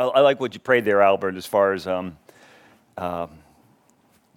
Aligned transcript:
I, 0.00 0.04
I, 0.04 0.20
like 0.20 0.40
what 0.40 0.54
you 0.54 0.60
prayed 0.60 0.86
there, 0.86 1.02
Albert, 1.02 1.36
as 1.36 1.44
far 1.44 1.74
as 1.74 1.86
um, 1.86 2.16
uh, 2.96 3.26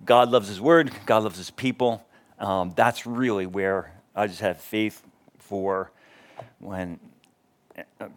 God 0.04 0.30
loves 0.30 0.50
His 0.50 0.60
Word, 0.60 0.92
God 1.06 1.24
loves 1.24 1.38
His 1.38 1.52
people. 1.52 2.06
Um, 2.38 2.74
that's 2.76 3.06
really 3.06 3.46
where 3.46 3.94
I 4.14 4.28
just 4.28 4.42
have 4.42 4.60
faith 4.60 5.02
for 5.40 5.90
when. 6.60 7.00
Uh, 7.78 8.08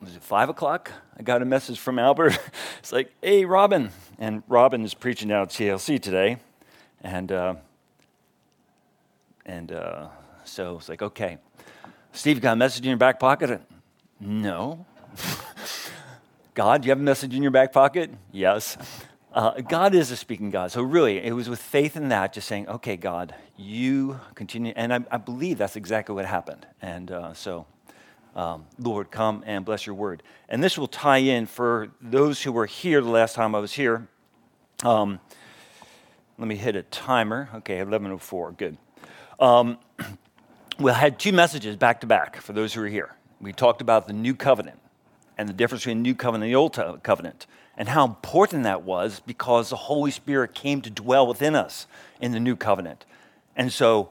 was 0.00 0.16
it 0.16 0.22
five 0.22 0.48
o'clock? 0.48 0.90
I 1.18 1.22
got 1.22 1.42
a 1.42 1.44
message 1.44 1.78
from 1.78 1.98
Albert. 1.98 2.38
it's 2.78 2.92
like, 2.92 3.12
hey, 3.20 3.44
Robin. 3.44 3.90
And 4.18 4.42
Robin 4.48 4.82
is 4.82 4.94
preaching 4.94 5.30
out 5.30 5.42
at 5.42 5.48
TLC 5.50 6.00
today. 6.00 6.38
And, 7.02 7.30
uh, 7.30 7.56
and 9.44 9.70
uh, 9.70 10.08
so 10.44 10.76
it's 10.76 10.88
like, 10.88 11.02
okay. 11.02 11.36
Steve, 12.12 12.40
got 12.40 12.54
a 12.54 12.56
message 12.56 12.84
in 12.84 12.88
your 12.88 12.96
back 12.96 13.20
pocket? 13.20 13.60
No. 14.18 14.86
God, 16.56 16.80
do 16.80 16.86
you 16.86 16.90
have 16.90 16.98
a 16.98 17.02
message 17.02 17.34
in 17.34 17.42
your 17.42 17.50
back 17.50 17.70
pocket? 17.70 18.10
Yes. 18.32 18.78
Uh, 19.30 19.60
God 19.60 19.94
is 19.94 20.10
a 20.10 20.16
speaking 20.16 20.48
God. 20.48 20.72
So, 20.72 20.80
really, 20.80 21.18
it 21.18 21.34
was 21.34 21.50
with 21.50 21.60
faith 21.60 21.98
in 21.98 22.08
that, 22.08 22.32
just 22.32 22.48
saying, 22.48 22.66
okay, 22.66 22.96
God, 22.96 23.34
you 23.58 24.18
continue. 24.34 24.72
And 24.74 24.90
I, 24.90 25.04
I 25.10 25.18
believe 25.18 25.58
that's 25.58 25.76
exactly 25.76 26.14
what 26.14 26.24
happened. 26.24 26.66
And 26.80 27.10
uh, 27.10 27.34
so, 27.34 27.66
um, 28.34 28.64
Lord, 28.78 29.10
come 29.10 29.44
and 29.44 29.66
bless 29.66 29.84
your 29.84 29.96
word. 29.96 30.22
And 30.48 30.64
this 30.64 30.78
will 30.78 30.88
tie 30.88 31.18
in 31.18 31.44
for 31.44 31.90
those 32.00 32.42
who 32.42 32.52
were 32.52 32.64
here 32.64 33.02
the 33.02 33.10
last 33.10 33.34
time 33.34 33.54
I 33.54 33.58
was 33.58 33.74
here. 33.74 34.08
Um, 34.82 35.20
let 36.38 36.48
me 36.48 36.56
hit 36.56 36.74
a 36.74 36.84
timer. 36.84 37.50
Okay, 37.56 37.76
1104. 37.76 38.52
Good. 38.52 38.78
Um, 39.38 39.76
we 40.78 40.90
had 40.90 41.18
two 41.18 41.32
messages 41.32 41.76
back 41.76 42.00
to 42.00 42.06
back 42.06 42.36
for 42.36 42.54
those 42.54 42.72
who 42.72 42.82
are 42.82 42.88
here. 42.88 43.14
We 43.42 43.52
talked 43.52 43.82
about 43.82 44.06
the 44.06 44.14
new 44.14 44.34
covenant 44.34 44.80
and 45.36 45.48
the 45.48 45.52
difference 45.52 45.82
between 45.82 45.98
the 45.98 46.02
new 46.02 46.14
covenant 46.14 46.44
and 46.44 46.52
the 46.52 46.56
old 46.56 47.02
covenant 47.02 47.46
and 47.76 47.88
how 47.88 48.04
important 48.04 48.64
that 48.64 48.82
was 48.82 49.20
because 49.26 49.70
the 49.70 49.76
Holy 49.76 50.10
Spirit 50.10 50.54
came 50.54 50.80
to 50.80 50.90
dwell 50.90 51.26
within 51.26 51.54
us 51.54 51.86
in 52.20 52.32
the 52.32 52.40
new 52.40 52.56
covenant. 52.56 53.04
And 53.54 53.72
so 53.72 54.10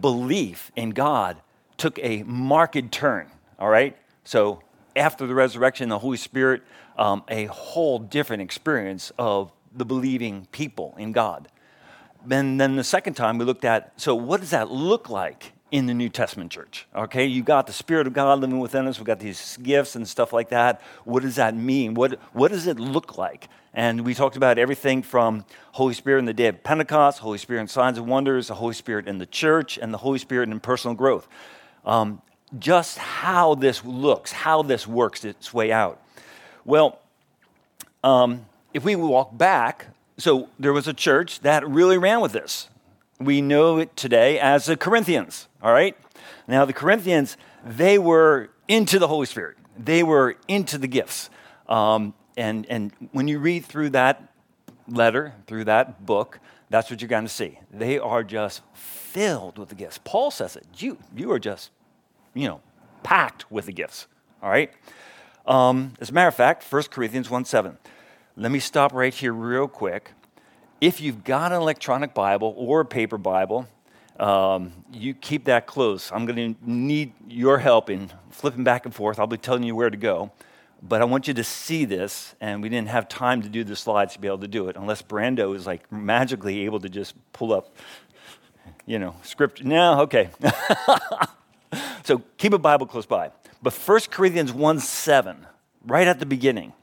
belief 0.00 0.70
in 0.76 0.90
God 0.90 1.38
took 1.78 1.98
a 2.00 2.22
marked 2.24 2.92
turn, 2.92 3.30
all 3.58 3.68
right? 3.68 3.96
So 4.24 4.62
after 4.94 5.26
the 5.26 5.34
resurrection, 5.34 5.88
the 5.88 5.98
Holy 5.98 6.16
Spirit, 6.16 6.62
um, 6.98 7.22
a 7.28 7.46
whole 7.46 7.98
different 7.98 8.42
experience 8.42 9.12
of 9.18 9.52
the 9.74 9.84
believing 9.84 10.46
people 10.52 10.94
in 10.98 11.12
God. 11.12 11.48
And 12.28 12.60
then 12.60 12.76
the 12.76 12.84
second 12.84 13.14
time 13.14 13.38
we 13.38 13.44
looked 13.44 13.64
at 13.64 13.92
so 13.96 14.14
what 14.14 14.40
does 14.40 14.50
that 14.50 14.70
look 14.70 15.08
like 15.08 15.52
in 15.70 15.86
the 15.86 15.94
New 15.94 16.08
Testament 16.08 16.52
church. 16.52 16.86
Okay, 16.94 17.26
you 17.26 17.42
got 17.42 17.66
the 17.66 17.72
Spirit 17.72 18.06
of 18.06 18.12
God 18.12 18.40
living 18.40 18.60
within 18.60 18.86
us. 18.86 18.98
We've 18.98 19.06
got 19.06 19.18
these 19.18 19.56
gifts 19.62 19.96
and 19.96 20.06
stuff 20.06 20.32
like 20.32 20.50
that. 20.50 20.80
What 21.04 21.22
does 21.22 21.36
that 21.36 21.56
mean? 21.56 21.94
What, 21.94 22.20
what 22.32 22.52
does 22.52 22.66
it 22.66 22.78
look 22.78 23.18
like? 23.18 23.48
And 23.74 24.06
we 24.06 24.14
talked 24.14 24.36
about 24.36 24.58
everything 24.58 25.02
from 25.02 25.44
Holy 25.72 25.92
Spirit 25.92 26.20
in 26.20 26.24
the 26.24 26.32
day 26.32 26.46
of 26.46 26.62
Pentecost, 26.62 27.18
Holy 27.18 27.36
Spirit 27.36 27.62
in 27.62 27.68
signs 27.68 27.98
and 27.98 28.06
wonders, 28.06 28.48
the 28.48 28.54
Holy 28.54 28.74
Spirit 28.74 29.06
in 29.06 29.18
the 29.18 29.26
church, 29.26 29.76
and 29.76 29.92
the 29.92 29.98
Holy 29.98 30.18
Spirit 30.18 30.48
in 30.48 30.60
personal 30.60 30.94
growth. 30.94 31.28
Um, 31.84 32.22
just 32.58 32.98
how 32.98 33.54
this 33.54 33.84
looks, 33.84 34.32
how 34.32 34.62
this 34.62 34.86
works 34.86 35.24
its 35.24 35.52
way 35.52 35.72
out. 35.72 36.00
Well, 36.64 37.00
um, 38.02 38.46
if 38.72 38.84
we 38.84 38.96
walk 38.96 39.36
back, 39.36 39.86
so 40.16 40.48
there 40.58 40.72
was 40.72 40.88
a 40.88 40.94
church 40.94 41.40
that 41.40 41.68
really 41.68 41.98
ran 41.98 42.20
with 42.20 42.32
this. 42.32 42.68
We 43.18 43.40
know 43.40 43.78
it 43.78 43.96
today 43.96 44.38
as 44.38 44.66
the 44.66 44.76
Corinthians, 44.76 45.48
all 45.66 45.72
right? 45.72 45.96
Now, 46.46 46.64
the 46.64 46.72
Corinthians, 46.72 47.36
they 47.64 47.98
were 47.98 48.50
into 48.68 49.00
the 49.00 49.08
Holy 49.08 49.26
Spirit, 49.26 49.56
they 49.76 50.04
were 50.04 50.36
into 50.46 50.78
the 50.78 50.86
gifts. 50.86 51.28
Um, 51.68 52.14
and, 52.36 52.66
and 52.66 52.92
when 53.10 53.26
you 53.26 53.40
read 53.40 53.64
through 53.64 53.90
that 53.90 54.32
letter, 54.86 55.34
through 55.48 55.64
that 55.64 56.06
book, 56.06 56.38
that's 56.70 56.88
what 56.88 57.02
you're 57.02 57.08
going 57.08 57.24
to 57.24 57.28
see. 57.28 57.58
They 57.72 57.98
are 57.98 58.22
just 58.22 58.62
filled 58.74 59.58
with 59.58 59.70
the 59.70 59.74
gifts. 59.74 59.98
Paul 60.04 60.30
says 60.30 60.54
it. 60.54 60.64
You, 60.78 60.98
you 61.16 61.32
are 61.32 61.40
just, 61.40 61.70
you 62.32 62.46
know, 62.46 62.60
packed 63.02 63.50
with 63.50 63.66
the 63.66 63.72
gifts, 63.72 64.06
all 64.40 64.50
right? 64.50 64.70
Um, 65.46 65.94
as 65.98 66.10
a 66.10 66.12
matter 66.12 66.28
of 66.28 66.36
fact, 66.36 66.64
1 66.70 66.82
Corinthians 66.84 67.28
1 67.28 67.44
7. 67.44 67.76
Let 68.36 68.52
me 68.52 68.60
stop 68.60 68.92
right 68.92 69.12
here 69.12 69.32
real 69.32 69.66
quick 69.66 70.12
if 70.80 71.00
you've 71.00 71.24
got 71.24 71.50
an 71.50 71.60
electronic 71.60 72.14
Bible 72.14 72.54
or 72.56 72.80
a 72.80 72.84
paper 72.84 73.18
Bible, 73.18 73.66
um, 74.18 74.72
you 74.92 75.14
keep 75.14 75.44
that 75.44 75.66
close. 75.66 76.10
I'm 76.12 76.26
going 76.26 76.54
to 76.54 76.70
need 76.70 77.12
your 77.28 77.58
help 77.58 77.90
in 77.90 78.10
flipping 78.30 78.64
back 78.64 78.84
and 78.84 78.94
forth. 78.94 79.18
I'll 79.18 79.26
be 79.26 79.36
telling 79.36 79.62
you 79.62 79.74
where 79.74 79.90
to 79.90 79.96
go. 79.96 80.32
But 80.82 81.00
I 81.00 81.04
want 81.04 81.26
you 81.26 81.34
to 81.34 81.44
see 81.44 81.84
this, 81.84 82.34
and 82.40 82.62
we 82.62 82.68
didn't 82.68 82.88
have 82.88 83.08
time 83.08 83.42
to 83.42 83.48
do 83.48 83.64
the 83.64 83.76
slides 83.76 84.12
to 84.14 84.20
be 84.20 84.28
able 84.28 84.38
to 84.38 84.48
do 84.48 84.68
it, 84.68 84.76
unless 84.76 85.02
Brando 85.02 85.54
is 85.56 85.66
like 85.66 85.90
magically 85.90 86.60
able 86.64 86.80
to 86.80 86.88
just 86.88 87.14
pull 87.32 87.52
up, 87.52 87.74
you 88.84 88.98
know, 88.98 89.16
script. 89.22 89.64
No, 89.64 90.00
okay. 90.02 90.28
so 92.04 92.22
keep 92.36 92.52
a 92.52 92.58
Bible 92.58 92.86
close 92.86 93.06
by. 93.06 93.30
But 93.62 93.72
1 93.72 94.00
Corinthians 94.10 94.52
1 94.52 94.80
7, 94.80 95.46
right 95.86 96.06
at 96.06 96.20
the 96.20 96.26
beginning, 96.26 96.74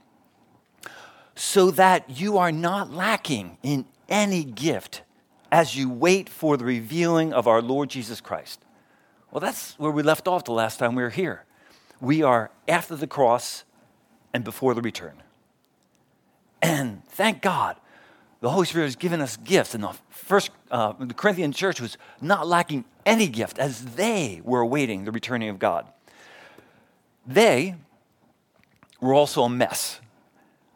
so 1.35 1.71
that 1.71 2.19
you 2.19 2.37
are 2.37 2.51
not 2.51 2.91
lacking 2.91 3.57
in 3.63 3.85
any 4.09 4.43
gift 4.43 5.03
as 5.53 5.75
you 5.75 5.87
wait 5.87 6.29
for 6.29 6.57
the 6.57 6.65
revealing 6.65 7.31
of 7.31 7.47
our 7.47 7.61
Lord 7.61 7.87
Jesus 7.87 8.19
Christ. 8.19 8.59
Well, 9.29 9.39
that's 9.39 9.77
where 9.77 9.91
we 9.91 10.01
left 10.01 10.27
off 10.27 10.45
the 10.45 10.51
last 10.51 10.79
time 10.79 10.95
we 10.95 11.03
were 11.03 11.11
here. 11.11 11.45
We 12.01 12.23
are 12.23 12.49
after 12.67 12.95
the 12.95 13.05
cross 13.05 13.63
and 14.33 14.43
before 14.43 14.73
the 14.73 14.81
return. 14.81 15.21
And 16.59 17.05
thank 17.05 17.43
God, 17.43 17.77
the 18.41 18.49
Holy 18.49 18.65
Spirit 18.65 18.85
has 18.85 18.95
given 18.95 19.21
us 19.21 19.37
gifts. 19.37 19.75
And 19.75 19.83
the 19.83 19.93
first, 20.09 20.49
uh, 20.71 20.93
the 20.99 21.13
Corinthian 21.13 21.51
church 21.51 21.79
was 21.79 21.99
not 22.19 22.47
lacking 22.47 22.83
any 23.05 23.27
gift 23.27 23.59
as 23.59 23.85
they 23.93 24.41
were 24.43 24.61
awaiting 24.61 25.05
the 25.05 25.11
returning 25.11 25.49
of 25.49 25.59
God. 25.59 25.85
They 27.27 27.75
were 28.99 29.13
also 29.13 29.43
a 29.43 29.49
mess 29.49 29.99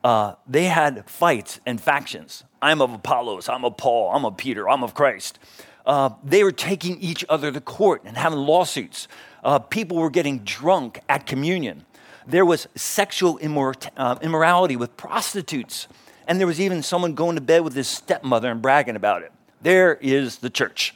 uh, 0.03 0.35
they 0.47 0.65
had 0.65 1.09
fights 1.09 1.59
and 1.65 1.81
factions. 1.81 2.43
I'm 2.61 2.81
of 2.81 2.93
Apollos, 2.93 3.49
I'm 3.49 3.65
of 3.65 3.77
Paul, 3.77 4.11
I'm 4.13 4.25
of 4.25 4.37
Peter, 4.37 4.69
I'm 4.69 4.83
of 4.83 4.93
Christ. 4.93 5.39
Uh, 5.85 6.09
they 6.23 6.43
were 6.43 6.51
taking 6.51 6.99
each 6.99 7.23
other 7.29 7.51
to 7.51 7.61
court 7.61 8.01
and 8.03 8.17
having 8.17 8.39
lawsuits. 8.39 9.07
Uh, 9.43 9.59
people 9.59 9.97
were 9.97 10.09
getting 10.09 10.39
drunk 10.39 10.99
at 11.07 11.25
communion. 11.25 11.85
There 12.27 12.45
was 12.45 12.67
sexual 12.75 13.39
immor- 13.39 13.89
uh, 13.95 14.17
immorality 14.21 14.75
with 14.75 14.97
prostitutes. 14.97 15.87
And 16.27 16.39
there 16.39 16.47
was 16.47 16.59
even 16.59 16.83
someone 16.83 17.13
going 17.13 17.35
to 17.35 17.41
bed 17.41 17.63
with 17.63 17.73
his 17.73 17.87
stepmother 17.87 18.51
and 18.51 18.61
bragging 18.61 18.97
about 18.97 19.21
it. 19.21 19.31
There 19.61 19.95
is 19.95 20.39
the 20.39 20.49
church. 20.49 20.93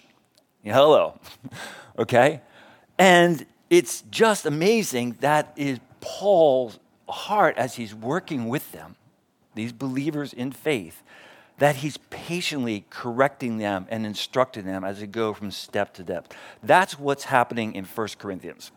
Hello. 0.62 1.18
okay? 1.98 2.42
And 2.98 3.46
it's 3.70 4.02
just 4.12 4.46
amazing 4.46 5.18
that 5.22 5.54
is 5.56 5.80
Paul's 6.02 6.80
heart 7.12 7.58
as 7.58 7.76
he's 7.76 7.94
working 7.94 8.48
with 8.48 8.72
them, 8.72 8.96
these 9.56 9.72
believers 9.72 10.34
in 10.34 10.52
faith, 10.52 11.04
that 11.58 11.78
he's 11.78 11.98
patiently 12.10 12.86
correcting 12.90 13.58
them 13.58 13.86
and 13.90 14.06
instructing 14.06 14.66
them 14.66 14.84
as 14.84 15.00
they 15.00 15.08
go 15.08 15.34
from 15.34 15.52
step 15.52 15.94
to 15.94 16.04
step. 16.04 16.34
That's 16.64 16.98
what's 16.98 17.26
happening 17.26 17.76
in 17.76 17.86
1 17.86 18.08
Corinthians. 18.18 18.72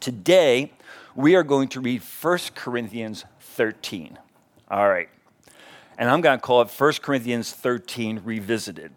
Today, 0.00 0.72
we 1.14 1.36
are 1.36 1.42
going 1.42 1.68
to 1.68 1.80
read 1.80 2.02
1 2.02 2.38
Corinthians 2.54 3.24
13. 3.40 4.18
All 4.70 4.88
right. 4.88 5.08
And 5.96 6.10
I'm 6.10 6.20
going 6.20 6.38
to 6.38 6.42
call 6.42 6.62
it 6.62 6.70
1 6.70 6.92
Corinthians 7.02 7.52
13 7.52 8.22
Revisited. 8.24 8.92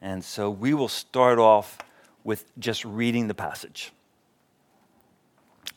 And 0.00 0.24
so 0.24 0.50
we 0.50 0.74
will 0.74 0.88
start 0.88 1.38
off 1.38 1.78
with 2.24 2.44
just 2.58 2.84
reading 2.84 3.28
the 3.28 3.34
passage. 3.34 3.92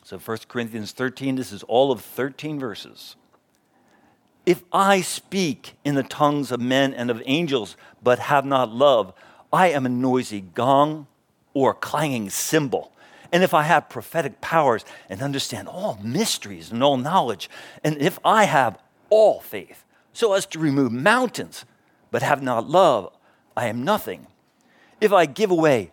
So 0.04 0.18
1 0.18 0.38
Corinthians 0.48 0.92
13, 0.92 1.36
this 1.36 1.52
is 1.52 1.62
all 1.64 1.92
of 1.92 2.00
13 2.00 2.58
verses. 2.58 3.16
If 4.44 4.64
I 4.72 5.00
speak 5.00 5.74
in 5.84 5.94
the 5.94 6.02
tongues 6.02 6.50
of 6.50 6.60
men 6.60 6.92
and 6.92 7.10
of 7.10 7.22
angels, 7.26 7.76
but 8.02 8.18
have 8.18 8.44
not 8.44 8.74
love, 8.74 9.12
I 9.52 9.68
am 9.68 9.86
a 9.86 9.90
noisy 9.90 10.40
gong 10.40 11.06
or 11.54 11.74
clanging 11.74 12.30
cymbal. 12.30 12.92
And 13.30 13.44
if 13.44 13.54
I 13.54 13.62
have 13.62 13.88
prophetic 13.88 14.40
powers 14.40 14.84
and 15.08 15.22
understand 15.22 15.68
all 15.68 15.98
mysteries 16.02 16.72
and 16.72 16.82
all 16.82 16.96
knowledge, 16.96 17.48
and 17.84 17.96
if 18.02 18.18
I 18.24 18.44
have 18.44 18.78
all 19.08 19.40
faith, 19.40 19.84
so 20.12 20.32
as 20.32 20.44
to 20.46 20.58
remove 20.58 20.92
mountains, 20.92 21.64
but 22.10 22.22
have 22.22 22.42
not 22.42 22.68
love, 22.68 23.16
I 23.56 23.68
am 23.68 23.84
nothing. 23.84 24.26
If 25.00 25.12
I 25.12 25.26
give 25.26 25.50
away 25.50 25.92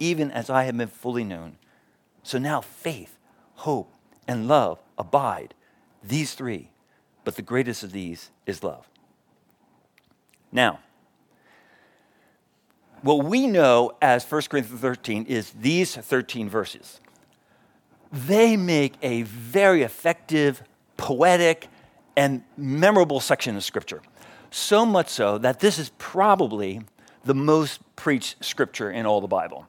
even 0.00 0.32
as 0.32 0.50
I 0.50 0.64
have 0.64 0.76
been 0.76 0.88
fully 0.88 1.22
known. 1.22 1.56
So 2.24 2.38
now 2.38 2.60
faith, 2.60 3.16
hope, 3.56 3.92
and 4.26 4.48
love 4.48 4.80
abide, 4.98 5.54
these 6.02 6.34
three. 6.34 6.70
But 7.24 7.36
the 7.36 7.42
greatest 7.42 7.84
of 7.84 7.92
these 7.92 8.30
is 8.46 8.64
love. 8.64 8.88
Now, 10.50 10.80
what 13.02 13.24
we 13.24 13.46
know 13.46 13.92
as 14.02 14.24
1 14.24 14.42
Corinthians 14.50 14.80
13 14.80 15.24
is 15.26 15.52
these 15.52 15.94
13 15.94 16.48
verses. 16.48 17.00
They 18.12 18.56
make 18.56 18.94
a 19.02 19.22
very 19.22 19.82
effective, 19.82 20.62
poetic, 20.96 21.68
and 22.16 22.42
memorable 22.56 23.20
section 23.20 23.56
of 23.56 23.64
Scripture. 23.64 24.02
So 24.50 24.84
much 24.84 25.08
so 25.08 25.38
that 25.38 25.60
this 25.60 25.78
is 25.78 25.92
probably 25.98 26.82
the 27.24 27.34
most 27.34 27.80
preached 27.96 28.44
Scripture 28.44 28.90
in 28.90 29.06
all 29.06 29.20
the 29.20 29.28
Bible. 29.28 29.68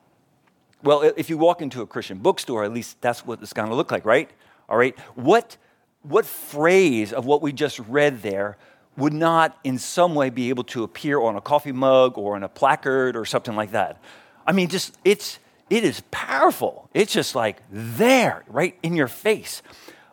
Well, 0.83 1.01
if 1.15 1.29
you 1.29 1.37
walk 1.37 1.61
into 1.61 1.81
a 1.81 1.87
Christian 1.87 2.17
bookstore, 2.17 2.63
at 2.63 2.73
least 2.73 3.01
that's 3.01 3.25
what 3.25 3.41
it's 3.41 3.53
going 3.53 3.69
to 3.69 3.75
look 3.75 3.91
like, 3.91 4.05
right? 4.05 4.29
All 4.67 4.77
right. 4.77 4.97
What, 5.15 5.57
what 6.01 6.25
phrase 6.25 7.13
of 7.13 7.25
what 7.25 7.41
we 7.41 7.53
just 7.53 7.79
read 7.79 8.21
there 8.21 8.57
would 8.97 9.13
not 9.13 9.57
in 9.63 9.77
some 9.77 10.15
way 10.15 10.29
be 10.29 10.49
able 10.49 10.63
to 10.65 10.83
appear 10.83 11.19
on 11.21 11.35
a 11.35 11.41
coffee 11.41 11.71
mug 11.71 12.17
or 12.17 12.35
on 12.35 12.43
a 12.43 12.49
placard 12.49 13.15
or 13.15 13.25
something 13.25 13.55
like 13.55 13.71
that? 13.71 14.01
I 14.45 14.51
mean, 14.53 14.69
just 14.69 14.97
it's 15.05 15.39
it 15.69 15.83
is 15.83 16.01
powerful. 16.11 16.89
It's 16.93 17.13
just 17.13 17.35
like 17.35 17.61
there, 17.71 18.43
right 18.47 18.77
in 18.83 18.95
your 18.95 19.07
face. 19.07 19.61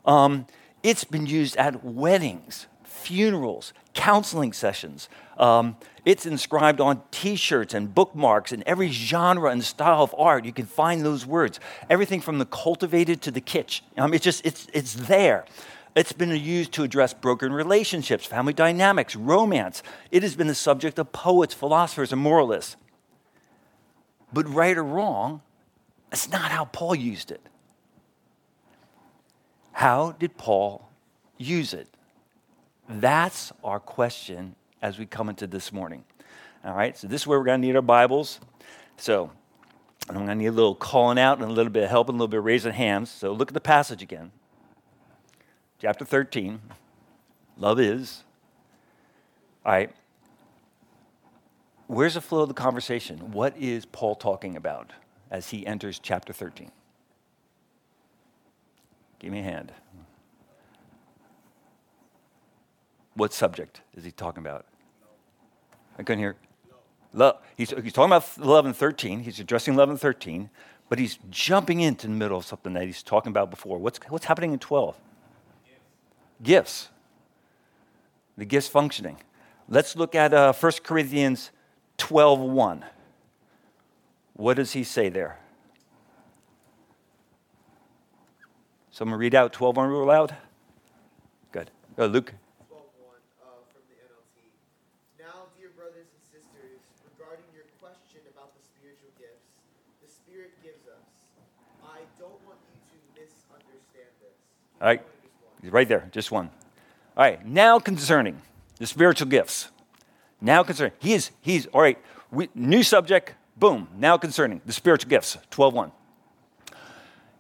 Um, 0.05 0.47
it's 0.83 1.05
been 1.05 1.27
used 1.27 1.57
at 1.57 1.85
weddings, 1.85 2.67
funerals, 2.85 3.73
counseling 3.93 4.53
sessions. 4.53 5.09
Um, 5.37 5.77
it's 6.09 6.25
inscribed 6.25 6.81
on 6.81 7.03
t 7.11 7.37
shirts 7.37 7.75
and 7.75 7.95
bookmarks 7.95 8.51
and 8.51 8.63
every 8.63 8.89
genre 8.89 9.51
and 9.51 9.63
style 9.63 10.03
of 10.03 10.15
art. 10.17 10.47
You 10.47 10.55
can 10.55 10.65
find 10.65 11.05
those 11.05 11.27
words. 11.27 11.61
Everything 11.91 12.23
from 12.23 12.39
the 12.39 12.47
cultivated 12.47 13.21
to 13.23 13.31
the 13.31 13.43
kitsch. 13.43 13.83
Um, 13.99 14.15
it's 14.15 14.25
just, 14.25 14.47
it's, 14.47 14.69
it's 14.73 14.95
there. 14.95 15.45
It's 15.95 16.15
been 16.15 16.31
used 16.31 16.73
to 16.73 16.83
address 16.83 17.13
broken 17.13 17.53
relationships, 17.53 18.25
family 18.25 18.55
dynamics, 18.55 19.17
romance. 19.17 19.83
It 20.11 20.23
has 20.23 20.35
been 20.35 20.47
the 20.47 20.55
subject 20.55 20.99
of 20.99 21.13
poets, 21.13 21.53
philosophers, 21.53 22.11
and 22.11 22.23
moralists. 22.23 22.77
But 24.33 24.49
right 24.49 24.79
or 24.79 24.85
wrong, 24.85 25.43
that's 26.09 26.31
not 26.31 26.51
how 26.51 26.65
Paul 26.65 26.95
used 26.95 27.31
it. 27.31 27.43
How 29.73 30.13
did 30.13 30.39
Paul 30.39 30.89
use 31.37 31.75
it? 31.75 31.89
That's 32.89 33.53
our 33.63 33.79
question 33.79 34.55
as 34.83 34.99
we 34.99 35.07
come 35.07 35.29
into 35.29 35.47
this 35.47 35.73
morning. 35.73 36.05
All 36.65 36.75
right, 36.75 36.97
so 36.97 37.07
this 37.07 37.23
is 37.23 37.27
where 37.27 37.39
we're 37.39 37.45
going 37.45 37.61
to 37.61 37.67
need 37.67 37.77
our 37.77 37.83
Bibles. 37.83 38.41
So 38.97 39.31
I'm 40.09 40.15
going 40.15 40.27
to 40.27 40.35
need 40.35 40.47
a 40.47 40.53
little 40.53 40.75
calling 40.75 41.19
out 41.19 41.39
and 41.39 41.49
a 41.49 41.53
little 41.53 41.73
bit 41.73 41.85
of 41.85 41.91
help 41.91 42.09
and 42.09 42.17
a 42.17 42.19
little 42.19 42.29
bit 42.29 42.39
of 42.39 42.45
raising 42.45 42.73
hands. 42.73 43.11
So 43.11 43.33
look 43.33 43.51
at 43.51 43.55
the 43.55 43.61
passage 43.61 44.03
again. 44.03 44.33
Chapter 45.81 46.05
13. 46.05 46.61
Love 47.57 47.79
is. 47.79 48.25
All 49.65 49.73
right. 49.73 49.91
Where's 51.87 52.15
the 52.15 52.21
flow 52.21 52.43
of 52.43 52.49
the 52.49 52.55
conversation? 52.55 53.33
What 53.33 53.57
is 53.57 53.87
Paul 53.87 54.15
talking 54.15 54.57
about 54.57 54.93
as 55.31 55.51
he 55.51 55.67
enters 55.67 55.99
chapter 55.99 56.33
13? 56.33 56.71
Give 59.19 59.33
me 59.33 59.41
a 59.41 59.43
hand. 59.43 59.73
What 63.19 63.33
subject 63.33 63.81
is 63.97 64.05
he 64.05 64.13
talking 64.13 64.45
about? 64.45 64.65
I 65.99 66.05
couldn't 66.05 66.21
hear. 66.21 66.37
Love. 67.13 67.39
He's, 67.57 67.71
he's 67.71 67.93
talking 67.93 68.13
about 68.13 68.29
11 68.39 68.75
13. 68.75 69.25
He's 69.25 69.41
addressing 69.41 69.75
11 69.75 69.97
13, 69.97 70.49
but 70.89 71.01
he's 71.01 71.19
jumping 71.29 71.81
into 71.81 72.07
the 72.07 72.13
middle 72.13 72.39
of 72.39 72.45
something 72.45 72.75
that 72.75 72.85
he's 72.85 73.03
talking 73.03 73.31
about 73.31 73.51
before. 73.51 73.79
What's, 73.79 73.99
what's 74.09 74.27
happening 74.27 74.53
in 74.53 74.61
12? 74.61 74.95
Gifts. 76.45 76.91
The 78.37 78.45
gifts 78.45 78.69
functioning. 78.69 79.17
Let's 79.69 79.97
look 79.97 80.15
at 80.15 80.33
uh, 80.33 80.53
1 80.53 80.73
Corinthians 80.85 81.51
12 81.97 82.39
1. 82.39 82.85
What 84.35 84.55
does 84.55 84.75
he 84.75 84.85
say 84.85 85.09
there? 85.09 85.41
Someone 88.93 89.19
read 89.19 89.35
out 89.35 89.53
12 89.53 89.77
1 89.77 89.89
real 89.89 90.07
loud? 90.07 90.37
Good. 91.51 91.73
Uh, 91.99 92.05
Luke. 92.07 92.33
All 104.81 104.89
right, 104.89 105.03
right 105.65 105.89
there, 105.89 106.09
just 106.13 106.31
one. 106.31 106.51
All 107.17 107.25
right, 107.25 107.45
now 107.45 107.79
concerning 107.79 108.41
the 108.79 108.87
spiritual 108.87 109.29
gifts. 109.29 109.71
Now 110.41 110.63
concerning, 110.63 110.93
he 111.01 111.15
is, 111.15 111.31
he's, 111.41 111.67
all 111.67 111.81
right, 111.81 111.99
we, 112.31 112.49
new 112.55 112.83
subject, 112.83 113.35
boom, 113.57 113.89
now 113.97 114.17
concerning 114.17 114.61
the 114.65 114.73
spiritual 114.73 115.11
gifts, 115.11 115.37
12.1. 115.51 115.91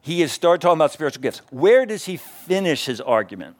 He 0.01 0.21
has 0.23 0.33
started 0.33 0.63
talking 0.63 0.79
about 0.79 0.93
spiritual 0.93 1.23
gifts. 1.23 1.43
Where 1.51 1.85
does 1.87 2.07
he 2.07 2.17
finish 2.17 2.87
his 2.87 3.01
argument? 3.01 3.57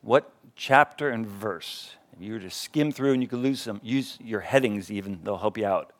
What 0.00 0.32
chapter 0.54 1.10
and 1.10 1.26
verse? 1.26 1.96
If 2.14 2.22
you 2.22 2.34
were 2.34 2.40
to 2.40 2.50
skim 2.50 2.92
through 2.92 3.12
and 3.12 3.22
you 3.22 3.28
could 3.28 3.40
lose 3.40 3.60
some, 3.60 3.80
use 3.82 4.16
your 4.22 4.40
headings 4.40 4.90
even, 4.90 5.20
they'll 5.22 5.38
help 5.38 5.58
you 5.58 5.66
out. 5.66 5.92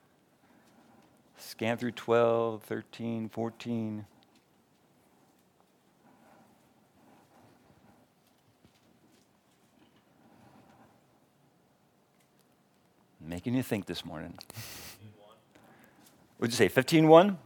Scan 1.36 1.76
through 1.76 1.92
12, 1.92 2.62
13, 2.62 3.28
14. 3.28 4.06
Making 13.38 13.54
you 13.54 13.62
think 13.62 13.86
this 13.86 14.04
morning. 14.04 14.36
Would 16.40 16.50
you 16.50 16.56
say 16.56 16.68
15.1? 16.68 17.36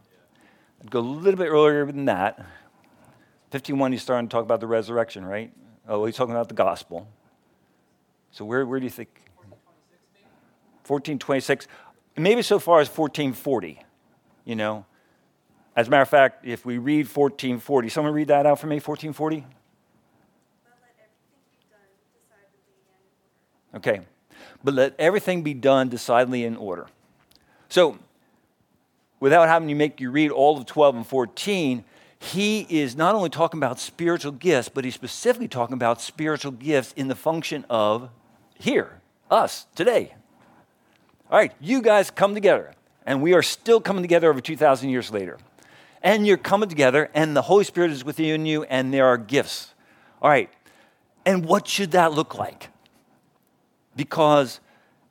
I'd 0.81 0.89
go 0.89 0.99
a 0.99 1.01
little 1.01 1.37
bit 1.37 1.49
earlier 1.49 1.85
than 1.85 2.05
that. 2.05 2.43
15.1, 3.51 3.91
he's 3.91 4.01
starting 4.01 4.27
to 4.27 4.33
talk 4.33 4.41
about 4.41 4.59
the 4.59 4.65
resurrection, 4.65 5.23
right? 5.23 5.53
Oh, 5.87 6.03
he's 6.05 6.15
talking 6.15 6.33
about 6.33 6.47
the 6.47 6.55
gospel. 6.55 7.07
So 8.31 8.43
where, 8.43 8.65
where 8.65 8.79
do 8.79 8.85
you 8.85 8.89
think? 8.89 9.09
1426. 10.87 11.67
Maybe 12.17 12.41
so 12.41 12.57
far 12.57 12.79
as 12.79 12.87
1440, 12.87 13.79
you 14.45 14.55
know. 14.55 14.87
As 15.75 15.89
a 15.89 15.91
matter 15.91 16.01
of 16.01 16.09
fact, 16.09 16.43
if 16.43 16.65
we 16.65 16.79
read 16.79 17.05
1440, 17.05 17.89
someone 17.89 18.13
read 18.15 18.29
that 18.29 18.47
out 18.47 18.57
for 18.57 18.65
me, 18.65 18.77
1440? 18.77 19.45
Okay 23.75 24.01
but 24.63 24.73
let 24.73 24.95
everything 24.99 25.43
be 25.43 25.53
done 25.53 25.89
decidedly 25.89 26.43
in 26.43 26.55
order. 26.55 26.87
So, 27.69 27.97
without 29.19 29.47
having 29.47 29.67
to 29.67 29.75
make 29.75 29.99
you 29.99 30.11
read 30.11 30.31
all 30.31 30.57
of 30.57 30.65
12 30.65 30.95
and 30.95 31.07
14, 31.07 31.83
he 32.19 32.65
is 32.69 32.95
not 32.95 33.15
only 33.15 33.29
talking 33.29 33.59
about 33.59 33.79
spiritual 33.79 34.31
gifts, 34.31 34.69
but 34.69 34.85
he's 34.85 34.93
specifically 34.93 35.47
talking 35.47 35.73
about 35.73 36.01
spiritual 36.01 36.51
gifts 36.51 36.93
in 36.93 37.09
the 37.09 37.15
function 37.15 37.65
of 37.69 38.09
here, 38.57 39.01
us, 39.29 39.65
today. 39.75 40.15
All 41.29 41.37
right, 41.37 41.51
you 41.59 41.81
guys 41.81 42.11
come 42.11 42.33
together, 42.33 42.73
and 43.05 43.21
we 43.21 43.33
are 43.33 43.41
still 43.41 43.81
coming 43.81 44.03
together 44.03 44.29
over 44.29 44.39
2,000 44.39 44.89
years 44.89 45.11
later. 45.11 45.37
And 46.01 46.27
you're 46.27 46.37
coming 46.37 46.69
together, 46.69 47.09
and 47.13 47.35
the 47.35 47.41
Holy 47.41 47.63
Spirit 47.63 47.91
is 47.91 48.05
within 48.05 48.45
you, 48.45 48.63
and 48.63 48.93
there 48.93 49.05
are 49.05 49.17
gifts. 49.17 49.73
All 50.21 50.29
right, 50.29 50.49
and 51.25 51.45
what 51.45 51.67
should 51.67 51.91
that 51.91 52.13
look 52.13 52.37
like? 52.37 52.69
Because, 53.95 54.59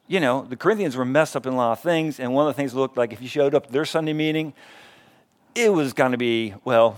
you 0.08 0.20
know, 0.20 0.42
the 0.48 0.56
Corinthians 0.56 0.96
were 0.96 1.04
messed 1.04 1.36
up 1.36 1.46
in 1.46 1.52
a 1.52 1.56
lot 1.56 1.72
of 1.72 1.80
things, 1.80 2.20
and 2.20 2.34
one 2.34 2.46
of 2.46 2.54
the 2.54 2.60
things 2.60 2.74
looked 2.74 2.96
like 2.96 3.12
if 3.12 3.20
you 3.22 3.28
showed 3.28 3.54
up 3.54 3.66
at 3.66 3.72
their 3.72 3.84
Sunday 3.84 4.12
meeting, 4.12 4.52
it 5.54 5.72
was 5.72 5.92
going 5.92 6.12
to 6.12 6.18
be, 6.18 6.54
well, 6.64 6.96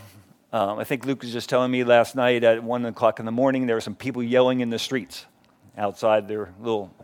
Um, 0.55 0.79
I 0.79 0.85
think 0.85 1.05
Luke 1.05 1.21
was 1.23 1.33
just 1.33 1.49
telling 1.49 1.73
me 1.73 1.83
last 1.83 2.15
night 2.15 2.45
at 2.45 2.63
1 2.63 2.87
o'clock 2.87 3.19
in 3.19 3.27
the 3.27 3.33
morning 3.33 3.67
there 3.67 3.75
were 3.75 3.81
some 3.81 3.97
people 3.97 4.23
yelling 4.23 4.61
in 4.61 4.71
the 4.71 4.79
streets 4.79 5.27
outside 5.77 6.29
their 6.29 6.55
little 6.61 6.95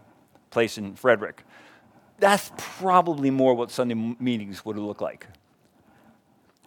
place 0.51 0.79
in 0.79 0.95
Frederick. 0.95 1.43
That's 2.21 2.53
probably 2.57 3.31
more 3.31 3.55
what 3.55 3.73
Sunday 3.73 3.97
meetings 4.21 4.65
would 4.65 4.79
look 4.79 5.01
like. 5.01 5.27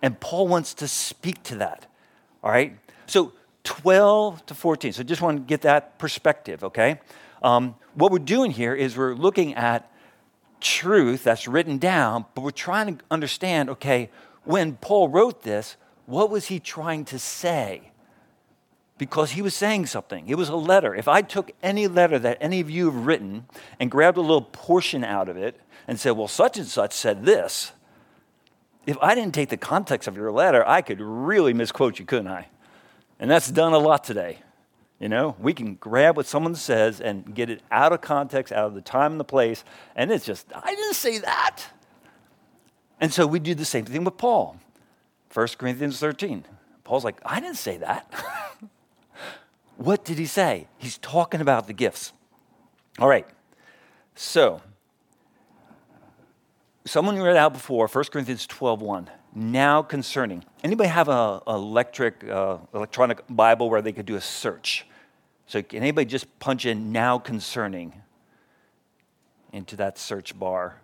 And 0.01 0.19
Paul 0.19 0.49
wants 0.49 0.73
to 0.73 0.87
speak 0.89 1.41
to 1.43 1.55
that. 1.55 1.85
All 2.43 2.51
right? 2.51 2.77
So 3.05 3.31
12 3.63 4.45
to 4.47 4.53
14. 4.53 4.91
So 4.91 5.03
just 5.03 5.21
want 5.21 5.37
to 5.37 5.43
get 5.47 5.61
that 5.61 5.97
perspective, 5.97 6.65
okay? 6.65 6.99
Um, 7.41 7.75
what 7.95 8.11
we're 8.11 8.19
doing 8.19 8.51
here 8.51 8.73
is 8.73 8.97
we're 8.97 9.13
looking 9.13 9.55
at 9.55 9.89
truth 10.59 11.23
that's 11.23 11.47
written 11.47 11.77
down, 11.77 12.25
but 12.33 12.41
we're 12.41 12.51
trying 12.51 12.97
to 12.97 13.03
understand 13.11 13.69
okay, 13.69 14.09
when 14.43 14.75
Paul 14.77 15.09
wrote 15.09 15.43
this, 15.43 15.77
what 16.05 16.29
was 16.29 16.47
he 16.47 16.59
trying 16.59 17.05
to 17.05 17.19
say? 17.19 17.91
Because 18.97 19.31
he 19.31 19.41
was 19.41 19.55
saying 19.55 19.87
something. 19.87 20.27
It 20.27 20.35
was 20.35 20.49
a 20.49 20.55
letter. 20.55 20.93
If 20.95 21.07
I 21.07 21.21
took 21.21 21.51
any 21.61 21.87
letter 21.87 22.19
that 22.19 22.37
any 22.39 22.59
of 22.59 22.69
you 22.69 22.85
have 22.85 23.05
written 23.05 23.45
and 23.79 23.89
grabbed 23.89 24.17
a 24.17 24.21
little 24.21 24.41
portion 24.41 25.03
out 25.03 25.29
of 25.29 25.37
it 25.37 25.59
and 25.87 25.99
said, 25.99 26.11
well, 26.11 26.27
such 26.27 26.57
and 26.57 26.67
such 26.67 26.93
said 26.93 27.25
this, 27.25 27.71
if 28.85 28.97
I 29.01 29.15
didn't 29.15 29.33
take 29.33 29.49
the 29.49 29.57
context 29.57 30.07
of 30.07 30.15
your 30.15 30.31
letter, 30.31 30.67
I 30.67 30.81
could 30.81 30.99
really 30.99 31.53
misquote 31.53 31.99
you, 31.99 32.05
couldn't 32.05 32.27
I? 32.27 32.47
And 33.19 33.31
that's 33.31 33.49
done 33.49 33.73
a 33.73 33.77
lot 33.77 34.03
today. 34.03 34.39
You 35.03 35.09
know, 35.09 35.35
we 35.37 35.53
can 35.53 35.75
grab 35.75 36.15
what 36.15 36.27
someone 36.27 36.55
says 36.55 37.01
and 37.01 37.35
get 37.35 37.49
it 37.49 37.61
out 37.69 37.91
of 37.91 37.99
context, 37.99 38.53
out 38.53 38.67
of 38.67 38.73
the 38.73 38.79
time 38.79 39.11
and 39.11 39.19
the 39.19 39.25
place, 39.25 39.65
and 39.97 40.09
it's 40.09 40.25
just, 40.25 40.47
I 40.55 40.73
didn't 40.73 40.93
say 40.93 41.17
that. 41.17 41.61
And 43.01 43.11
so 43.11 43.27
we 43.27 43.39
do 43.39 43.53
the 43.53 43.65
same 43.65 43.83
thing 43.83 44.05
with 44.05 44.15
Paul. 44.15 44.61
1 45.33 45.47
Corinthians 45.57 45.99
13. 45.99 46.45
Paul's 46.85 47.03
like, 47.03 47.19
I 47.25 47.41
didn't 47.41 47.57
say 47.57 47.75
that. 47.79 48.13
what 49.75 50.05
did 50.05 50.17
he 50.17 50.25
say? 50.25 50.67
He's 50.77 50.97
talking 50.99 51.41
about 51.41 51.67
the 51.67 51.73
gifts. 51.73 52.13
All 52.97 53.09
right. 53.09 53.27
So, 54.15 54.61
someone 56.85 57.21
read 57.21 57.35
out 57.35 57.51
before 57.51 57.89
1 57.89 58.05
Corinthians 58.05 58.47
12 58.47 58.81
1 58.81 59.09
now 59.35 59.81
concerning. 59.81 60.45
Anybody 60.63 60.87
have 60.87 61.09
a, 61.09 61.41
electric, 61.45 62.23
uh, 62.23 62.59
electronic 62.73 63.21
Bible 63.29 63.69
where 63.69 63.81
they 63.81 63.91
could 63.91 64.05
do 64.05 64.15
a 64.15 64.21
search? 64.21 64.85
So 65.45 65.61
can 65.61 65.79
anybody 65.79 66.05
just 66.05 66.39
punch 66.39 66.65
in 66.65 66.91
now 66.91 67.19
concerning 67.19 68.01
into 69.51 69.75
that 69.75 69.97
search 69.97 70.37
bar? 70.37 70.81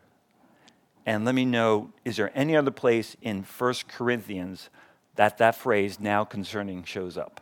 And 1.06 1.25
let 1.25 1.34
me 1.34 1.46
know, 1.46 1.92
is 2.06 2.18
there 2.18 2.32
any 2.36 2.56
other 2.56 2.70
place 2.72 3.16
in 3.22 3.44
1 3.44 3.74
Corinthians 3.88 4.70
that 5.16 5.39
that 5.39 5.56
phrase 5.56 6.00
now 6.00 6.24
concerning 6.24 6.84
shows 6.84 7.18
up? 7.18 7.42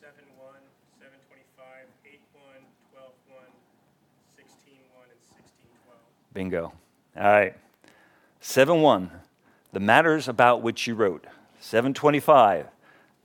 7-1, 0.00 0.06
7-25, 1.00 1.08
8-1, 2.06 2.62
12-1, 2.94 3.50
16-1, 4.38 4.44
and 5.10 5.20
16-12. 5.34 5.94
Bingo. 6.34 6.72
All 7.16 7.22
right. 7.22 7.56
7 8.40 8.80
1, 8.80 9.10
the 9.72 9.80
matters 9.80 10.28
about 10.28 10.62
which 10.62 10.86
you 10.86 10.94
wrote. 10.94 11.26
725, 11.60 12.66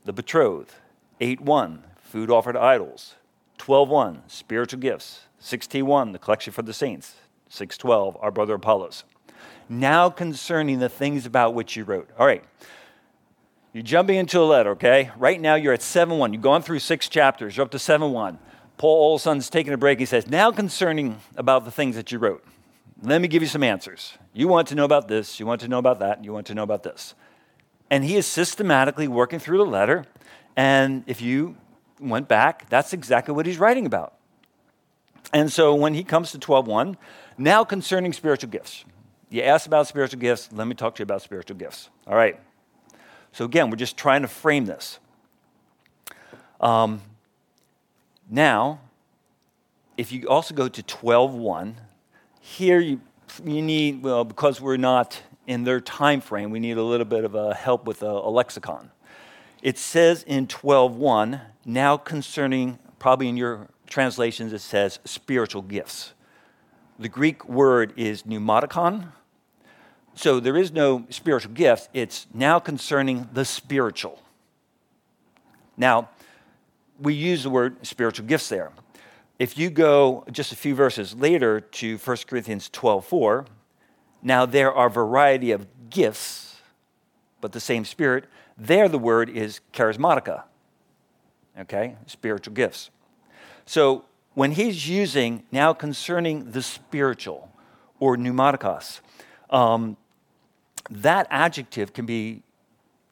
the 0.05 0.13
betrothed. 0.13 0.73
8 1.19 1.41
1, 1.41 1.83
food 2.01 2.31
offered 2.31 2.53
to 2.53 2.61
idols. 2.61 3.15
12 3.57 3.89
1, 3.89 4.23
spiritual 4.27 4.79
gifts. 4.79 5.21
61, 5.39 6.13
the 6.13 6.19
collection 6.19 6.53
for 6.53 6.61
the 6.61 6.73
saints. 6.73 7.15
612, 7.49 8.17
our 8.21 8.31
brother 8.31 8.55
Apollos. 8.55 9.03
Now 9.69 10.09
concerning 10.09 10.79
the 10.79 10.89
things 10.89 11.25
about 11.25 11.53
which 11.53 11.75
you 11.75 11.83
wrote. 11.83 12.09
All 12.17 12.25
right. 12.25 12.43
You're 13.73 13.83
jumping 13.83 14.15
into 14.15 14.39
a 14.39 14.43
letter, 14.43 14.71
okay? 14.71 15.11
Right 15.17 15.39
now 15.39 15.55
you're 15.55 15.73
at 15.73 15.81
7 15.81 16.17
1. 16.17 16.33
You've 16.33 16.41
gone 16.41 16.61
through 16.61 16.79
six 16.79 17.09
chapters. 17.09 17.57
You're 17.57 17.65
up 17.65 17.71
to 17.71 17.79
7 17.79 18.11
1. 18.11 18.39
Paul 18.77 19.11
Olson's 19.11 19.49
taking 19.49 19.73
a 19.73 19.77
break. 19.77 19.99
He 19.99 20.05
says, 20.05 20.27
Now 20.27 20.51
concerning 20.51 21.19
about 21.35 21.65
the 21.65 21.71
things 21.71 21.95
that 21.95 22.11
you 22.11 22.19
wrote. 22.19 22.43
Let 23.01 23.21
me 23.21 23.27
give 23.27 23.43
you 23.43 23.47
some 23.47 23.63
answers. 23.63 24.17
You 24.33 24.47
want 24.47 24.67
to 24.69 24.75
know 24.75 24.85
about 24.85 25.07
this, 25.07 25.39
you 25.39 25.45
want 25.45 25.61
to 25.61 25.67
know 25.67 25.77
about 25.77 25.99
that, 25.99 26.23
you 26.23 26.33
want 26.33 26.47
to 26.47 26.55
know 26.55 26.63
about 26.63 26.83
this. 26.83 27.13
And 27.89 28.03
he 28.03 28.17
is 28.17 28.25
systematically 28.25 29.07
working 29.07 29.39
through 29.39 29.59
the 29.59 29.65
letter. 29.65 30.05
And 30.55 31.03
if 31.07 31.21
you 31.21 31.57
went 31.99 32.27
back, 32.27 32.69
that's 32.69 32.93
exactly 32.93 33.33
what 33.33 33.45
he's 33.45 33.59
writing 33.59 33.85
about. 33.85 34.15
And 35.31 35.51
so 35.51 35.75
when 35.75 35.93
he 35.93 36.03
comes 36.03 36.31
to 36.31 36.39
12.1, 36.39 36.95
now 37.37 37.63
concerning 37.63 38.13
spiritual 38.13 38.49
gifts. 38.49 38.83
You 39.29 39.43
asked 39.43 39.67
about 39.67 39.87
spiritual 39.87 40.19
gifts, 40.19 40.49
let 40.51 40.67
me 40.67 40.73
talk 40.73 40.95
to 40.95 41.01
you 41.01 41.03
about 41.03 41.21
spiritual 41.21 41.57
gifts. 41.57 41.89
All 42.07 42.15
right. 42.15 42.39
So 43.31 43.45
again, 43.45 43.69
we're 43.69 43.77
just 43.77 43.97
trying 43.97 44.23
to 44.23 44.27
frame 44.27 44.65
this. 44.65 44.99
Um, 46.59 47.01
now, 48.29 48.79
if 49.97 50.11
you 50.11 50.27
also 50.27 50.55
go 50.55 50.67
to 50.67 50.81
12.1, 50.81 51.75
here 52.47 52.79
you, 52.79 53.01
you 53.43 53.61
need, 53.61 54.01
well, 54.01 54.23
because 54.23 54.61
we're 54.61 54.77
not 54.77 55.21
in 55.47 55.65
their 55.65 55.81
time 55.81 56.21
frame, 56.21 56.49
we 56.49 56.59
need 56.59 56.77
a 56.77 56.83
little 56.83 57.05
bit 57.05 57.25
of 57.25 57.35
a 57.35 57.53
help 57.53 57.85
with 57.85 58.01
a, 58.01 58.09
a 58.09 58.29
lexicon. 58.29 58.89
It 59.61 59.77
says 59.77 60.23
in 60.23 60.47
12.1, 60.47 61.41
now 61.65 61.97
concerning, 61.97 62.79
probably 62.99 63.27
in 63.27 63.35
your 63.35 63.67
translations, 63.85 64.53
it 64.53 64.61
says 64.61 64.99
spiritual 65.03 65.61
gifts. 65.61 66.13
The 66.97 67.09
Greek 67.09 67.47
word 67.49 67.93
is 67.97 68.23
pneumatikon. 68.23 69.11
So 70.15 70.39
there 70.39 70.55
is 70.55 70.71
no 70.71 71.05
spiritual 71.09 71.51
gifts. 71.51 71.89
It's 71.93 72.27
now 72.33 72.59
concerning 72.59 73.27
the 73.33 73.43
spiritual. 73.43 74.21
Now, 75.75 76.09
we 76.97 77.13
use 77.13 77.43
the 77.43 77.49
word 77.49 77.85
spiritual 77.85 78.25
gifts 78.25 78.47
there. 78.47 78.71
If 79.39 79.55
you 79.55 79.69
go 79.69 80.25
just 80.31 80.51
a 80.51 80.55
few 80.55 80.73
verses 80.73 81.13
later 81.13 81.59
to 81.59 81.97
1 81.97 82.17
Corinthians 82.27 82.69
12 82.69 83.05
4, 83.05 83.45
now 84.23 84.45
there 84.45 84.73
are 84.73 84.89
variety 84.89 85.51
of 85.51 85.67
gifts, 85.89 86.57
but 87.39 87.51
the 87.51 87.59
same 87.59 87.85
Spirit. 87.85 88.25
There 88.57 88.89
the 88.89 88.97
word 88.97 89.29
is 89.29 89.61
charismatica, 89.73 90.43
okay, 91.59 91.97
spiritual 92.07 92.55
gifts. 92.55 92.89
So 93.65 94.05
when 94.33 94.53
he's 94.53 94.89
using 94.89 95.43
now 95.51 95.71
concerning 95.73 96.51
the 96.51 96.63
spiritual 96.63 97.51
or 97.99 98.17
pneumatikos, 98.17 99.01
um, 99.51 99.97
that 100.89 101.27
adjective 101.29 101.93
can 101.93 102.07
be 102.07 102.41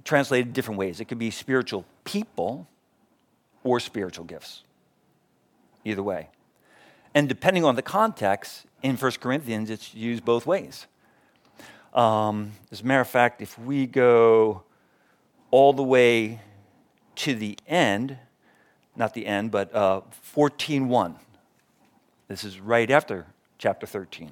translated 0.04 0.54
different 0.54 0.80
ways. 0.80 1.00
It 1.00 1.06
could 1.06 1.20
be 1.20 1.30
spiritual 1.30 1.86
people 2.04 2.68
or 3.64 3.80
spiritual 3.80 4.26
gifts 4.26 4.64
either 5.86 6.04
way. 6.04 6.30
And 7.14 7.30
depending 7.30 7.64
on 7.64 7.76
the 7.76 7.82
context, 7.82 8.66
in 8.84 8.98
1 8.98 9.12
Corinthians, 9.14 9.70
it's 9.70 9.94
used 9.94 10.26
both 10.26 10.46
ways. 10.46 10.86
Um, 11.94 12.52
as 12.72 12.82
a 12.82 12.86
matter 12.86 13.02
of 13.02 13.08
fact, 13.08 13.42
if 13.42 13.58
we 13.58 13.88
go 13.88 14.64
all 15.50 15.72
the 15.72 15.84
way 15.84 16.42
to 17.16 17.34
the 17.34 17.58
end, 17.68 18.18
not 18.96 19.14
the 19.14 19.26
end, 19.26 19.52
but 19.52 19.74
uh, 19.74 20.02
14.1, 20.36 21.16
this 22.28 22.44
is 22.44 22.60
right 22.60 22.92
after 22.92 23.28
chapter 23.58 23.88
13, 23.88 24.32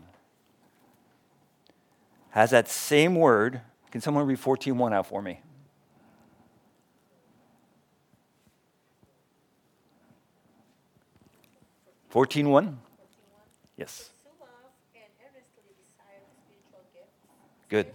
has 2.32 2.50
that 2.50 2.68
same 2.68 3.16
word. 3.16 3.62
Can 3.92 4.02
someone 4.02 4.26
read 4.26 4.40
14.1 4.40 4.94
out 4.94 5.08
for 5.08 5.22
me? 5.22 5.40
14.1? 12.14 12.76
Yes. 13.76 14.12
Good. 17.70 17.88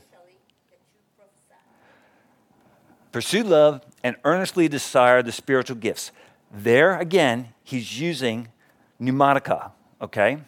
Pursue 3.13 3.45
love 3.45 3.83
and 4.03 4.17
earnestly 4.25 4.67
desire 4.67 5.23
the 5.23 5.31
spiritual 5.31 5.77
gifts. 5.77 6.11
There 6.51 6.99
again, 6.99 7.51
he's 7.63 8.01
using 8.01 8.49
pneumatica, 9.01 9.71
okay? 10.03 10.39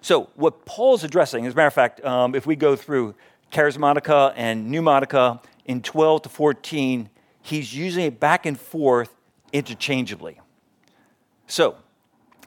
So, 0.00 0.30
what 0.36 0.64
Paul's 0.64 1.02
addressing, 1.02 1.44
as 1.44 1.54
a 1.54 1.56
matter 1.56 1.66
of 1.66 1.74
fact, 1.74 2.04
um, 2.04 2.36
if 2.36 2.46
we 2.46 2.54
go 2.54 2.76
through 2.76 3.16
charismatica 3.50 4.32
and 4.36 4.72
pneumatica 4.72 5.42
in 5.64 5.82
12 5.82 6.22
to 6.22 6.28
14, 6.28 7.10
he's 7.42 7.74
using 7.74 8.04
it 8.04 8.20
back 8.20 8.46
and 8.46 8.58
forth 8.58 9.16
interchangeably. 9.52 10.38
So, 11.48 11.76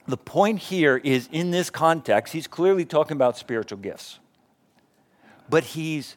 the 0.10 0.18
point 0.18 0.60
here 0.60 0.98
is 0.98 1.30
in 1.32 1.52
this 1.52 1.70
context, 1.70 2.34
he's 2.34 2.48
clearly 2.48 2.86
talking 2.86 3.16
about 3.16 3.38
spiritual 3.38 3.78
gifts, 3.80 4.20
but 5.50 5.64
he's 5.64 6.16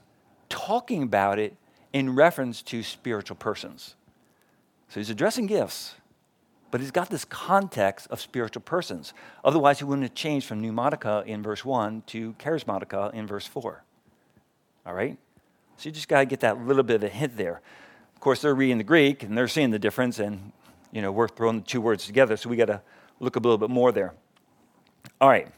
talking 0.49 1.03
about 1.03 1.39
it 1.39 1.57
in 1.93 2.15
reference 2.15 2.63
to 2.63 2.83
spiritual 2.83 3.37
persons. 3.37 3.95
So 4.89 5.01
he's 5.01 5.11
addressing 5.11 5.47
gifts, 5.47 5.95
but 6.71 6.81
he's 6.81 6.91
got 6.91 7.11
this 7.11 7.25
context 7.25 8.07
of 8.11 8.21
spiritual 8.21 8.63
persons. 8.63 9.15
Otherwise, 9.45 9.79
he 9.79 9.85
wouldn't 9.85 10.05
have 10.05 10.15
changed 10.15 10.47
from 10.47 10.63
pneumatica 10.63 11.25
in 11.27 11.43
verse 11.43 11.65
1 11.65 12.03
to 12.09 12.35
charismatica 12.35 13.13
in 13.15 13.27
verse 13.27 13.47
4. 13.47 13.83
All 14.87 14.95
right? 14.95 15.19
So 15.77 15.89
you 15.89 15.93
just 15.93 16.09
got 16.09 16.21
to 16.21 16.27
get 16.27 16.41
that 16.41 16.67
little 16.67 16.83
bit 16.83 16.97
of 16.97 17.05
a 17.05 17.09
hint 17.09 17.37
there. 17.37 17.61
Of 18.15 18.21
course, 18.21 18.43
they're 18.43 18.55
reading 18.55 18.79
the 18.79 18.85
Greek 18.85 19.23
and 19.23 19.37
they're 19.37 19.49
seeing 19.49 19.71
the 19.71 19.79
difference, 19.79 20.19
and 20.19 20.53
you 20.93 21.03
know, 21.03 21.11
we're 21.11 21.29
throwing 21.29 21.61
the 21.61 21.67
two 21.67 21.81
words 21.81 22.07
together, 22.07 22.37
so 22.37 22.49
we 22.49 22.57
got 22.57 22.67
to 22.67 22.83
look 23.23 23.37
a 23.37 23.39
little 23.39 23.57
bit 23.57 23.71
more 23.71 23.93
there. 23.93 24.13
All 25.21 25.29
right. 25.29 25.49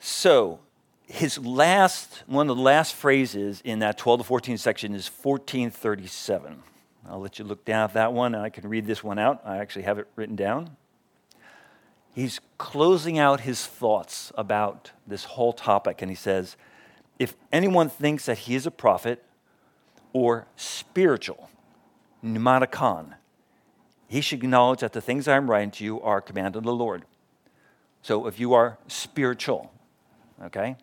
So 0.00 0.58
his 1.06 1.38
last, 1.38 2.24
one 2.26 2.48
of 2.48 2.56
the 2.56 2.62
last 2.62 2.94
phrases 2.94 3.60
in 3.64 3.80
that 3.80 3.98
12 3.98 4.20
to 4.20 4.24
14 4.24 4.58
section 4.58 4.94
is 4.94 5.08
1437. 5.08 6.62
I'll 7.08 7.20
let 7.20 7.38
you 7.38 7.44
look 7.44 7.64
down 7.64 7.84
at 7.84 7.94
that 7.94 8.12
one, 8.12 8.34
I 8.34 8.48
can 8.48 8.68
read 8.68 8.86
this 8.86 9.04
one 9.04 9.18
out. 9.18 9.42
I 9.44 9.58
actually 9.58 9.82
have 9.82 9.98
it 9.98 10.08
written 10.16 10.36
down. 10.36 10.76
He's 12.14 12.40
closing 12.58 13.18
out 13.18 13.40
his 13.40 13.66
thoughts 13.66 14.32
about 14.36 14.90
this 15.06 15.24
whole 15.24 15.52
topic, 15.52 16.02
and 16.02 16.10
he 16.10 16.16
says, 16.16 16.56
If 17.18 17.36
anyone 17.52 17.88
thinks 17.88 18.26
that 18.26 18.38
he 18.38 18.54
is 18.54 18.66
a 18.66 18.70
prophet 18.70 19.24
or 20.12 20.46
spiritual, 20.56 21.50
pneumatikon, 22.24 23.14
he 24.10 24.20
should 24.20 24.42
acknowledge 24.42 24.80
that 24.80 24.92
the 24.92 25.00
things 25.00 25.28
I 25.28 25.36
am 25.36 25.48
writing 25.48 25.70
to 25.70 25.84
you 25.84 26.00
are 26.00 26.18
a 26.18 26.22
command 26.22 26.56
of 26.56 26.64
the 26.64 26.74
Lord. 26.74 27.04
So 28.02 28.26
if 28.26 28.40
you 28.40 28.54
are 28.54 28.76
spiritual, 28.88 29.72
okay, 30.42 30.74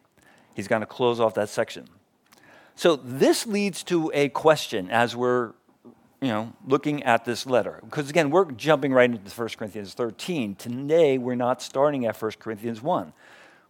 he's 0.55 0.69
going 0.69 0.79
to 0.79 0.85
close 0.85 1.19
off 1.19 1.33
that 1.33 1.49
section. 1.49 1.89
So 2.75 2.95
this 2.95 3.45
leads 3.45 3.83
to 3.83 4.09
a 4.13 4.29
question 4.29 4.89
as 4.89 5.13
we're 5.13 5.51
you 6.21 6.29
know, 6.29 6.53
looking 6.65 7.03
at 7.03 7.25
this 7.25 7.45
letter. 7.45 7.81
Because 7.83 8.09
again, 8.09 8.29
we're 8.29 8.49
jumping 8.51 8.93
right 8.93 9.11
into 9.11 9.29
1 9.29 9.49
Corinthians 9.57 9.93
13. 9.93 10.55
Today, 10.55 11.17
we're 11.17 11.35
not 11.35 11.61
starting 11.61 12.05
at 12.05 12.15
1 12.15 12.31
Corinthians 12.39 12.81
1. 12.81 13.11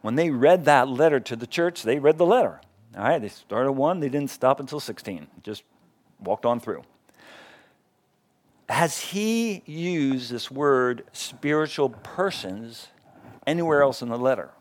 When 0.01 0.13
they 0.13 0.29
read 0.29 0.65
that 0.65 0.87
letter 0.87 1.19
to 1.19 1.35
the 1.35 1.47
church, 1.47 1.81
they 1.81 1.97
read 1.97 2.19
the 2.19 2.27
letter. 2.27 2.61
All 2.95 3.03
right, 3.03 3.19
they 3.19 3.29
started 3.29 3.71
1, 3.71 4.01
they 4.01 4.09
didn't 4.09 4.29
stop 4.29 4.59
until 4.59 4.79
16, 4.79 5.25
just 5.41 5.63
walked 6.19 6.45
on 6.45 6.59
through. 6.59 6.83
Has 8.69 8.99
he 8.99 9.63
used 9.65 10.29
this 10.29 10.51
word 10.51 11.05
spiritual 11.13 11.89
persons 11.89 12.87
anywhere 13.45 13.81
else 13.81 14.01
in 14.01 14.09
the 14.09 14.17
letter? 14.17 14.51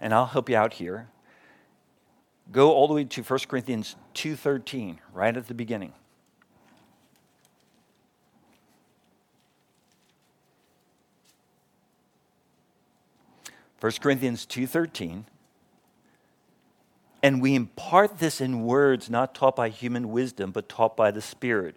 And 0.00 0.14
I'll 0.14 0.26
help 0.26 0.48
you 0.48 0.56
out 0.56 0.74
here. 0.74 1.08
Go 2.50 2.72
all 2.72 2.88
the 2.88 2.94
way 2.94 3.04
to 3.04 3.22
1 3.22 3.48
Corinthians 3.48 3.96
2:13, 4.14 4.98
right 5.12 5.36
at 5.36 5.46
the 5.46 5.54
beginning. 5.54 5.92
First 13.78 14.00
Corinthians 14.00 14.46
2:13 14.46 15.26
and 17.22 17.42
we 17.42 17.54
impart 17.54 18.18
this 18.18 18.40
in 18.40 18.62
words 18.62 19.10
not 19.10 19.34
taught 19.34 19.56
by 19.56 19.68
human 19.68 20.10
wisdom 20.10 20.50
but 20.50 20.68
taught 20.68 20.96
by 20.96 21.10
the 21.10 21.20
spirit 21.20 21.76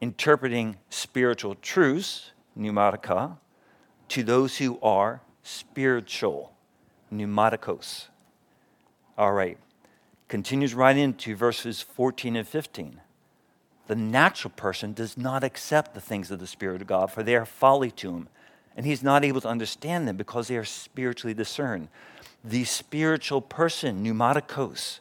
interpreting 0.00 0.76
spiritual 0.90 1.54
truths 1.56 2.32
pneumatica 2.56 3.36
to 4.08 4.22
those 4.22 4.58
who 4.58 4.78
are 4.80 5.20
spiritual 5.42 6.52
pneumatikos 7.12 8.06
all 9.16 9.32
right 9.32 9.58
continues 10.28 10.74
right 10.74 10.96
into 10.96 11.34
verses 11.34 11.80
14 11.80 12.36
and 12.36 12.46
15. 12.46 13.00
The 13.86 13.96
natural 13.96 14.52
person 14.54 14.92
does 14.92 15.16
not 15.16 15.42
accept 15.42 15.94
the 15.94 16.00
things 16.00 16.30
of 16.30 16.38
the 16.38 16.46
Spirit 16.46 16.82
of 16.82 16.86
God, 16.86 17.10
for 17.10 17.22
they 17.22 17.34
are 17.34 17.46
folly 17.46 17.90
to 17.92 18.12
him, 18.12 18.28
and 18.76 18.84
he's 18.84 19.02
not 19.02 19.24
able 19.24 19.40
to 19.40 19.48
understand 19.48 20.06
them 20.06 20.16
because 20.16 20.48
they 20.48 20.56
are 20.56 20.64
spiritually 20.64 21.34
discerned. 21.34 21.88
The 22.44 22.64
spiritual 22.64 23.40
person, 23.40 24.04
pneumatikos, 24.04 25.00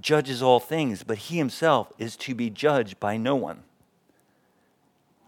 judges 0.00 0.42
all 0.42 0.60
things, 0.60 1.02
but 1.02 1.18
he 1.18 1.36
himself 1.36 1.92
is 1.98 2.16
to 2.16 2.34
be 2.34 2.48
judged 2.48 2.98
by 2.98 3.18
no 3.18 3.36
one. 3.36 3.62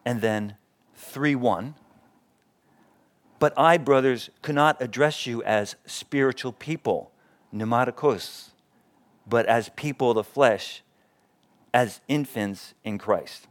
And 0.04 0.20
then 0.20 0.56
3 0.94 1.34
1. 1.34 1.74
But 3.38 3.58
I, 3.58 3.78
brothers, 3.78 4.30
cannot 4.42 4.82
address 4.82 5.26
you 5.26 5.42
as 5.44 5.76
spiritual 5.86 6.52
people, 6.52 7.10
pneumatikos 7.54 8.50
but 9.30 9.46
as 9.46 9.70
people 9.70 10.10
of 10.10 10.16
the 10.16 10.24
flesh, 10.24 10.82
as 11.72 12.00
infants 12.08 12.74
in 12.84 12.98
Christ. 12.98 13.46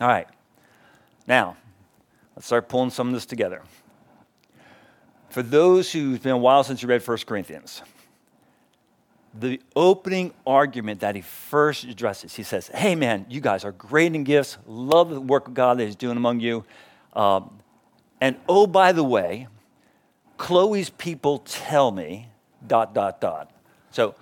All 0.00 0.08
right. 0.08 0.28
Now, 1.26 1.56
let's 2.34 2.46
start 2.46 2.68
pulling 2.68 2.90
some 2.90 3.08
of 3.08 3.14
this 3.14 3.26
together. 3.26 3.62
For 5.30 5.42
those 5.42 5.92
who've 5.92 6.22
been 6.22 6.32
a 6.32 6.38
while 6.38 6.62
since 6.62 6.80
you 6.82 6.88
read 6.88 7.06
1 7.06 7.18
Corinthians, 7.26 7.82
the 9.34 9.60
opening 9.74 10.34
argument 10.46 11.00
that 11.00 11.14
he 11.14 11.22
first 11.22 11.84
addresses, 11.84 12.34
he 12.34 12.42
says, 12.42 12.68
Hey, 12.68 12.94
man, 12.94 13.26
you 13.28 13.40
guys 13.40 13.64
are 13.64 13.72
great 13.72 14.14
in 14.14 14.24
gifts, 14.24 14.58
love 14.66 15.10
the 15.10 15.20
work 15.20 15.48
of 15.48 15.54
God 15.54 15.78
that 15.78 15.84
he's 15.84 15.96
doing 15.96 16.16
among 16.16 16.40
you. 16.40 16.64
Um, 17.14 17.58
and 18.20 18.36
oh, 18.48 18.66
by 18.66 18.92
the 18.92 19.04
way, 19.04 19.48
Chloe's 20.36 20.90
people 20.90 21.38
tell 21.38 21.90
me, 21.90 22.28
dot, 22.66 22.94
dot, 22.94 23.20
dot. 23.20 23.50
So 23.90 24.14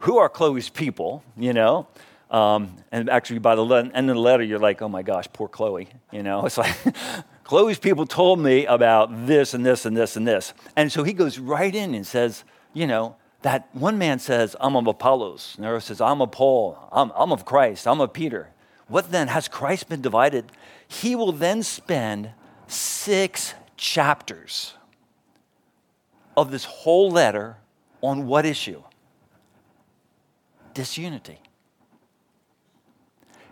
who 0.00 0.18
are 0.18 0.28
Chloe's 0.28 0.68
people, 0.68 1.22
you 1.36 1.52
know? 1.52 1.86
Um, 2.30 2.76
and 2.90 3.10
actually, 3.10 3.40
by 3.40 3.54
the 3.54 3.64
end 3.94 4.10
of 4.10 4.16
the 4.16 4.20
letter, 4.20 4.42
you're 4.42 4.58
like, 4.58 4.80
oh 4.80 4.88
my 4.88 5.02
gosh, 5.02 5.26
poor 5.32 5.48
Chloe. 5.48 5.88
You 6.10 6.22
know, 6.22 6.46
it's 6.46 6.58
like, 6.58 6.74
Chloe's 7.44 7.78
people 7.78 8.06
told 8.06 8.40
me 8.40 8.64
about 8.66 9.26
this 9.26 9.54
and 9.54 9.64
this 9.64 9.84
and 9.84 9.96
this 9.96 10.16
and 10.16 10.26
this. 10.26 10.54
And 10.76 10.90
so 10.90 11.02
he 11.02 11.12
goes 11.12 11.38
right 11.38 11.74
in 11.74 11.94
and 11.94 12.06
says, 12.06 12.44
you 12.72 12.86
know, 12.86 13.16
that 13.42 13.68
one 13.72 13.98
man 13.98 14.18
says, 14.18 14.56
I'm 14.60 14.76
of 14.76 14.86
Apollos. 14.86 15.56
Another 15.58 15.80
says, 15.80 16.00
I'm 16.00 16.20
of 16.20 16.30
Paul. 16.32 16.78
I'm, 16.92 17.12
I'm 17.14 17.32
of 17.32 17.44
Christ. 17.44 17.86
I'm 17.86 18.00
of 18.00 18.12
Peter. 18.12 18.50
What 18.88 19.10
then? 19.10 19.28
Has 19.28 19.48
Christ 19.48 19.88
been 19.88 20.02
divided? 20.02 20.46
He 20.86 21.16
will 21.16 21.32
then 21.32 21.62
spend 21.62 22.30
six 22.66 23.54
chapters 23.76 24.74
of 26.36 26.50
this 26.50 26.64
whole 26.64 27.10
letter 27.10 27.56
on 28.00 28.26
what 28.26 28.46
issue? 28.46 28.82
disunity. 30.74 31.38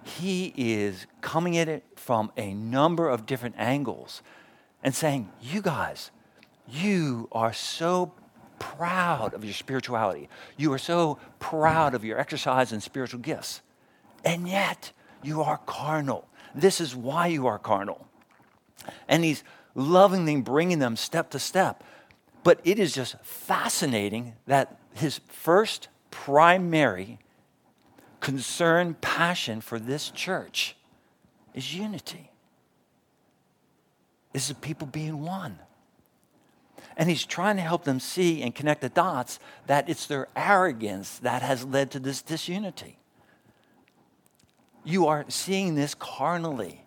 He 0.03 0.53
is 0.57 1.07
coming 1.21 1.57
at 1.59 1.69
it 1.69 1.85
from 1.97 2.33
a 2.37 2.55
number 2.55 3.09
of 3.09 3.27
different 3.27 3.55
angles 3.59 4.23
and 4.83 4.95
saying, 4.95 5.31
You 5.41 5.63
guys, 5.63 6.11
you 6.67 7.29
are 7.33 7.53
so 7.53 8.13
proud 8.61 9.35
of 9.35 9.45
your 9.45 9.55
spirituality. 9.55 10.29
You 10.57 10.73
are 10.73 10.79
so 10.79 11.19
proud 11.41 11.95
of 11.95 12.05
your 12.05 12.19
exercise 12.19 12.71
and 12.71 12.81
spiritual 12.81 13.19
gifts. 13.19 13.61
And 14.25 14.47
yet, 14.47 14.93
you 15.25 15.43
are 15.43 15.59
carnal. 15.67 16.29
This 16.55 16.81
is 16.81 16.95
why 16.95 17.27
you 17.27 17.49
are 17.49 17.59
carnal. 17.59 18.07
And 19.09 19.25
he's 19.25 19.43
lovingly 19.75 20.41
bringing 20.41 20.79
them 20.79 20.95
step 20.95 21.31
to 21.31 21.39
step. 21.39 21.83
But 22.45 22.61
it 22.65 22.79
is 22.79 22.95
just 22.95 23.17
fascinating 23.23 24.35
that 24.47 24.79
his 24.95 25.21
first 25.29 25.89
primary 26.11 27.19
concern, 28.21 28.95
passion 29.01 29.61
for 29.61 29.79
this 29.79 30.11
church 30.11 30.77
is 31.55 31.75
unity. 31.75 32.31
Is 34.33 34.49
the 34.49 34.55
people 34.55 34.87
being 34.87 35.23
one. 35.23 35.59
And 37.01 37.09
he's 37.09 37.25
trying 37.25 37.57
to 37.57 37.63
help 37.63 37.85
them 37.85 37.99
see 37.99 38.43
and 38.43 38.55
connect 38.55 38.83
the 38.83 38.91
dots 38.91 39.41
that 39.67 39.89
it's 39.89 40.07
their 40.07 40.29
arrogance 40.37 41.19
that 41.21 41.41
has 41.41 41.65
led 41.65 41.91
to 41.93 41.99
this 41.99 42.21
disunity. 42.21 42.99
You 44.85 45.07
are 45.07 45.25
seeing 45.29 45.75
this 45.75 45.95
carnally. 45.95 46.85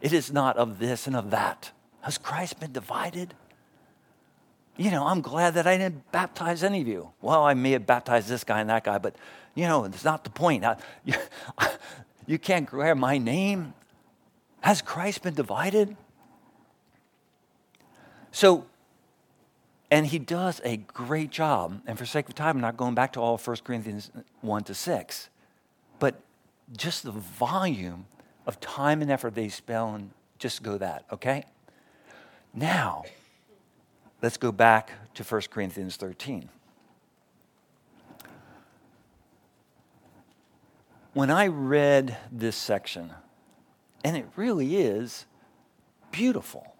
It 0.00 0.12
is 0.12 0.32
not 0.32 0.56
of 0.56 0.78
this 0.78 1.08
and 1.08 1.16
of 1.16 1.30
that. 1.32 1.72
Has 2.02 2.16
Christ 2.16 2.60
been 2.60 2.72
divided? 2.72 3.34
you 4.76 4.90
know, 4.90 5.06
I'm 5.06 5.20
glad 5.20 5.54
that 5.54 5.66
I 5.66 5.76
didn't 5.76 6.10
baptize 6.10 6.64
any 6.64 6.80
of 6.80 6.88
you. 6.88 7.10
Well, 7.20 7.44
I 7.44 7.54
may 7.54 7.72
have 7.72 7.86
baptized 7.86 8.28
this 8.28 8.42
guy 8.42 8.60
and 8.60 8.70
that 8.70 8.84
guy, 8.84 8.98
but, 8.98 9.14
you 9.54 9.64
know, 9.64 9.84
it's 9.84 10.04
not 10.04 10.24
the 10.24 10.30
point. 10.30 10.64
I, 10.64 10.76
you, 11.04 11.14
you 12.26 12.38
can't 12.38 12.66
grab 12.66 12.96
my 12.96 13.18
name. 13.18 13.74
Has 14.60 14.82
Christ 14.82 15.22
been 15.22 15.34
divided? 15.34 15.96
So, 18.32 18.66
and 19.94 20.06
he 20.06 20.18
does 20.18 20.60
a 20.64 20.76
great 20.76 21.30
job. 21.30 21.80
And 21.86 21.98
for 21.98 22.04
sake 22.04 22.28
of 22.28 22.34
time, 22.34 22.56
I'm 22.56 22.62
not 22.62 22.76
going 22.76 22.94
back 22.94 23.12
to 23.14 23.20
all 23.20 23.38
1 23.38 23.56
Corinthians 23.64 24.10
1 24.40 24.64
to 24.64 24.74
6. 24.74 25.28
But 25.98 26.20
just 26.76 27.02
the 27.02 27.12
volume 27.12 28.06
of 28.46 28.60
time 28.60 29.02
and 29.02 29.10
effort 29.10 29.34
they 29.34 29.48
spend, 29.48 30.10
just 30.38 30.62
go 30.62 30.76
that, 30.78 31.04
okay? 31.12 31.44
Now, 32.52 33.04
Let's 34.24 34.38
go 34.38 34.52
back 34.52 34.90
to 35.16 35.22
1 35.22 35.42
Corinthians 35.50 35.96
13. 35.96 36.48
When 41.12 41.30
I 41.30 41.48
read 41.48 42.16
this 42.32 42.56
section, 42.56 43.12
and 44.02 44.16
it 44.16 44.26
really 44.34 44.76
is 44.76 45.26
beautiful. 46.10 46.73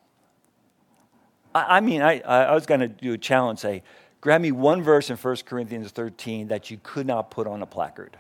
I, 1.55 1.77
I 1.77 1.81
mean, 1.81 2.03
I, 2.03 2.21
I 2.21 2.55
was 2.55 2.67
going 2.67 2.81
to 2.81 2.89
do 2.89 3.13
a 3.13 3.19
challenge 3.19 3.61
say, 3.61 3.83
grab 4.21 4.41
me 4.41 4.53
one 4.53 4.83
verse 4.83 5.11
in 5.11 5.17
1 5.17 5.37
Corinthians 5.45 5.91
13 5.91 6.49
that 6.49 6.71
you 6.71 6.79
could 6.83 7.07
not 7.07 7.31
put 7.31 7.47
on 7.47 7.63
a 7.63 7.67
placard. 7.67 8.17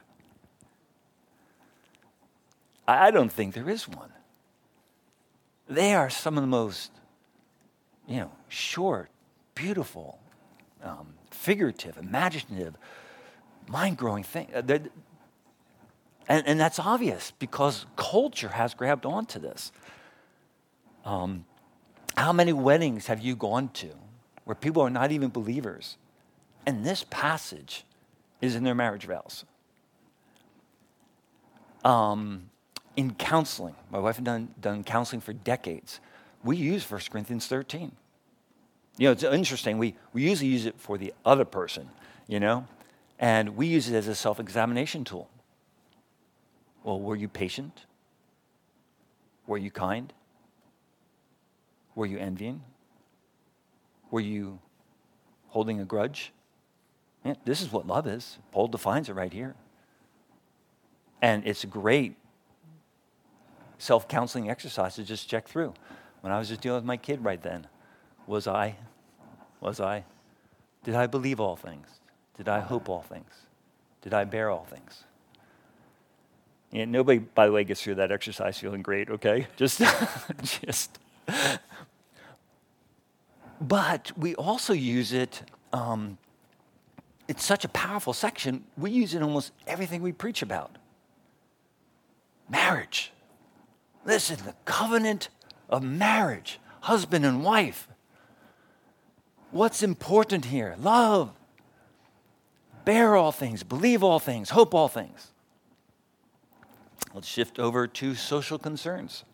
I 2.86 3.10
don't 3.10 3.32
think 3.32 3.54
there 3.54 3.68
is 3.68 3.88
one. 3.88 4.10
They 5.68 5.94
are 5.94 6.10
some 6.10 6.36
of 6.36 6.42
the 6.42 6.48
most, 6.48 6.90
you 8.06 8.18
know, 8.18 8.30
short, 8.48 9.08
beautiful, 9.54 10.18
um, 10.82 11.14
figurative, 11.30 11.96
imaginative, 11.96 12.76
mind 13.66 13.96
growing 13.96 14.22
things. 14.22 14.50
Uh, 14.54 14.78
and, 16.28 16.46
and 16.46 16.60
that's 16.60 16.78
obvious 16.78 17.32
because 17.38 17.86
culture 17.96 18.48
has 18.48 18.74
grabbed 18.74 19.06
onto 19.06 19.38
this. 19.38 19.72
Um, 21.06 21.46
how 22.16 22.32
many 22.32 22.52
weddings 22.52 23.06
have 23.06 23.20
you 23.20 23.36
gone 23.36 23.68
to 23.74 23.90
where 24.44 24.54
people 24.54 24.82
are 24.82 24.90
not 24.90 25.12
even 25.12 25.30
believers? 25.30 25.96
And 26.66 26.84
this 26.84 27.04
passage 27.10 27.84
is 28.40 28.54
in 28.54 28.64
their 28.64 28.74
marriage 28.74 29.06
vows. 29.06 29.44
Um, 31.84 32.50
in 32.96 33.14
counseling, 33.14 33.74
my 33.90 33.98
wife 33.98 34.16
had 34.16 34.24
done, 34.24 34.54
done 34.60 34.84
counseling 34.84 35.20
for 35.20 35.32
decades. 35.32 36.00
We 36.42 36.56
use 36.56 36.88
1 36.88 37.00
Corinthians 37.10 37.46
13. 37.46 37.92
You 38.96 39.08
know, 39.08 39.12
it's 39.12 39.24
interesting. 39.24 39.78
We, 39.78 39.94
we 40.12 40.22
usually 40.22 40.50
use 40.50 40.66
it 40.66 40.76
for 40.78 40.96
the 40.96 41.12
other 41.24 41.44
person, 41.44 41.90
you 42.28 42.38
know, 42.38 42.66
and 43.18 43.56
we 43.56 43.66
use 43.66 43.88
it 43.88 43.96
as 43.96 44.06
a 44.06 44.14
self 44.14 44.38
examination 44.38 45.04
tool. 45.04 45.28
Well, 46.84 47.00
were 47.00 47.16
you 47.16 47.28
patient? 47.28 47.86
Were 49.46 49.58
you 49.58 49.70
kind? 49.70 50.12
Were 51.94 52.06
you 52.06 52.18
envying? 52.18 52.62
Were 54.10 54.20
you 54.20 54.58
holding 55.48 55.80
a 55.80 55.84
grudge? 55.84 56.32
Yeah, 57.24 57.34
this 57.44 57.62
is 57.62 57.72
what 57.72 57.86
love 57.86 58.06
is. 58.06 58.38
Paul 58.52 58.68
defines 58.68 59.08
it 59.08 59.14
right 59.14 59.32
here. 59.32 59.54
And 61.22 61.46
it's 61.46 61.64
a 61.64 61.66
great 61.66 62.16
self 63.78 64.08
counseling 64.08 64.50
exercise 64.50 64.94
to 64.96 65.04
just 65.04 65.28
check 65.28 65.48
through. 65.48 65.74
When 66.20 66.32
I 66.32 66.38
was 66.38 66.48
just 66.48 66.60
dealing 66.60 66.78
with 66.78 66.84
my 66.84 66.96
kid 66.96 67.24
right 67.24 67.40
then, 67.40 67.66
was 68.26 68.46
I, 68.46 68.76
was 69.60 69.80
I, 69.80 70.04
did 70.82 70.94
I 70.94 71.06
believe 71.06 71.40
all 71.40 71.56
things? 71.56 71.86
Did 72.36 72.48
I 72.48 72.60
hope 72.60 72.88
all 72.88 73.02
things? 73.02 73.32
Did 74.02 74.12
I 74.14 74.24
bear 74.24 74.50
all 74.50 74.64
things? 74.64 75.04
And 76.72 76.90
nobody, 76.90 77.18
by 77.18 77.46
the 77.46 77.52
way, 77.52 77.64
gets 77.64 77.82
through 77.82 77.96
that 77.96 78.10
exercise 78.10 78.58
feeling 78.58 78.82
great, 78.82 79.08
okay? 79.08 79.46
Just, 79.56 79.80
just. 80.42 80.98
But 83.60 84.12
we 84.16 84.34
also 84.34 84.72
use 84.72 85.12
it, 85.12 85.42
um, 85.72 86.18
it's 87.28 87.44
such 87.44 87.64
a 87.64 87.68
powerful 87.68 88.12
section, 88.12 88.64
we 88.76 88.90
use 88.90 89.14
it 89.14 89.18
in 89.18 89.22
almost 89.22 89.52
everything 89.66 90.02
we 90.02 90.12
preach 90.12 90.42
about. 90.42 90.76
Marriage. 92.48 93.12
Listen, 94.04 94.36
the 94.44 94.54
covenant 94.64 95.28
of 95.70 95.82
marriage, 95.82 96.60
husband 96.82 97.24
and 97.24 97.42
wife. 97.42 97.88
What's 99.50 99.82
important 99.82 100.46
here? 100.46 100.76
Love. 100.78 101.32
Bear 102.84 103.16
all 103.16 103.32
things, 103.32 103.62
believe 103.62 104.02
all 104.02 104.18
things, 104.18 104.50
hope 104.50 104.74
all 104.74 104.88
things. 104.88 105.32
Let's 107.14 107.28
shift 107.28 107.58
over 107.58 107.86
to 107.86 108.14
social 108.14 108.58
concerns. 108.58 109.24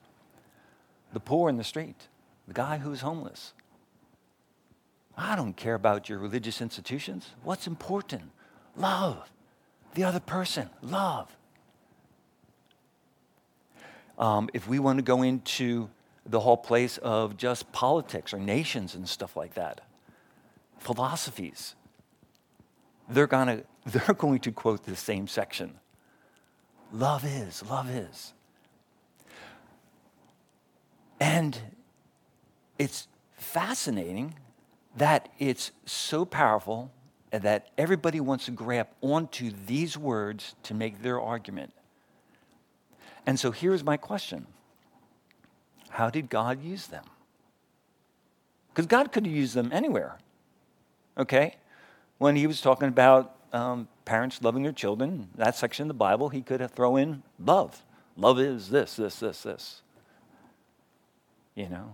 The 1.13 1.21
poor 1.21 1.49
in 1.49 1.57
the 1.57 1.65
street, 1.65 2.09
the 2.47 2.55
guy 2.55 2.79
who's 2.79 3.01
homeless. 3.01 3.55
I 5.23 5.37
don't 5.37 5.55
care 5.55 5.75
about 5.75 6.09
your 6.09 6.19
religious 6.19 6.63
institutions. 6.63 7.29
What's 7.43 7.67
important? 7.67 8.23
Love. 8.75 9.31
The 9.93 10.05
other 10.05 10.19
person, 10.19 10.71
love. 10.81 11.37
Um, 14.19 14.49
if 14.55 14.67
we 14.67 14.79
want 14.79 14.99
to 14.99 15.03
go 15.03 15.21
into 15.21 15.91
the 16.25 16.41
whole 16.41 16.57
place 16.57 16.97
of 16.99 17.37
just 17.37 17.71
politics 17.71 18.33
or 18.33 18.39
nations 18.39 18.95
and 18.95 19.07
stuff 19.07 19.37
like 19.37 19.55
that, 19.55 19.83
philosophies, 20.79 21.75
they're, 23.07 23.27
gonna, 23.27 23.65
they're 23.85 24.15
going 24.15 24.39
to 24.41 24.53
quote 24.53 24.85
the 24.85 24.97
same 24.97 25.29
section. 25.29 25.75
Love 26.95 27.27
is, 27.27 27.63
love 27.69 27.91
is. 27.91 28.33
And 31.21 31.59
it's 32.79 33.07
fascinating 33.35 34.35
that 34.96 35.29
it's 35.38 35.72
so 35.85 36.24
powerful 36.24 36.90
that 37.31 37.68
everybody 37.79 38.20
wants 38.20 38.46
to 38.46 38.50
grab 38.50 38.88
onto 39.00 39.53
these 39.66 39.96
words 39.96 40.55
to 40.64 40.74
make 40.74 41.03
their 41.03 41.20
argument. 41.20 41.72
And 43.26 43.38
so 43.38 43.53
here's 43.53 43.85
my 43.85 43.96
question 43.96 44.46
How 45.90 46.11
did 46.11 46.29
God 46.29 46.62
use 46.62 46.87
them? 46.87 47.05
Because 48.68 48.87
God 48.87 49.12
could 49.12 49.26
have 49.26 49.35
used 49.35 49.55
them 49.55 49.70
anywhere, 49.72 50.18
okay? 51.18 51.57
When 52.18 52.37
he 52.37 52.46
was 52.46 52.61
talking 52.61 52.88
about 52.88 53.35
um, 53.53 53.88
parents 54.05 54.42
loving 54.42 54.62
their 54.62 54.72
children, 54.72 55.29
that 55.37 55.57
section 55.57 55.85
of 55.85 55.88
the 55.88 55.94
Bible, 55.94 56.29
he 56.29 56.42
could 56.42 56.61
have 56.61 56.72
thrown 56.72 56.98
in 56.98 57.22
love. 57.38 57.83
Love 58.16 58.38
is 58.38 58.70
this, 58.70 58.96
this, 58.96 59.20
this, 59.20 59.42
this. 59.42 59.83
You 61.55 61.68
know? 61.68 61.92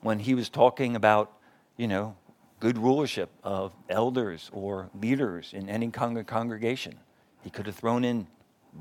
When 0.00 0.20
he 0.20 0.34
was 0.34 0.48
talking 0.48 0.94
about, 0.94 1.32
you 1.78 1.88
know, 1.88 2.14
good 2.60 2.76
rulership 2.76 3.30
of 3.42 3.72
elders 3.88 4.50
or 4.52 4.90
leaders 5.00 5.52
in 5.54 5.70
any 5.70 5.90
con- 5.90 6.22
congregation, 6.24 6.96
he 7.42 7.48
could 7.48 7.64
have 7.66 7.76
thrown 7.76 8.04
in 8.04 8.26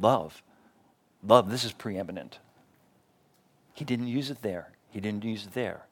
love. 0.01 0.43
Love, 1.23 1.49
this 1.49 1.63
is 1.63 1.71
preeminent. 1.71 2.39
He 3.73 3.85
didn't 3.85 4.07
use 4.07 4.29
it 4.29 4.41
there. 4.41 4.71
He 4.89 4.99
didn't 4.99 5.23
use 5.23 5.45
it 5.45 5.53
there. 5.53 5.85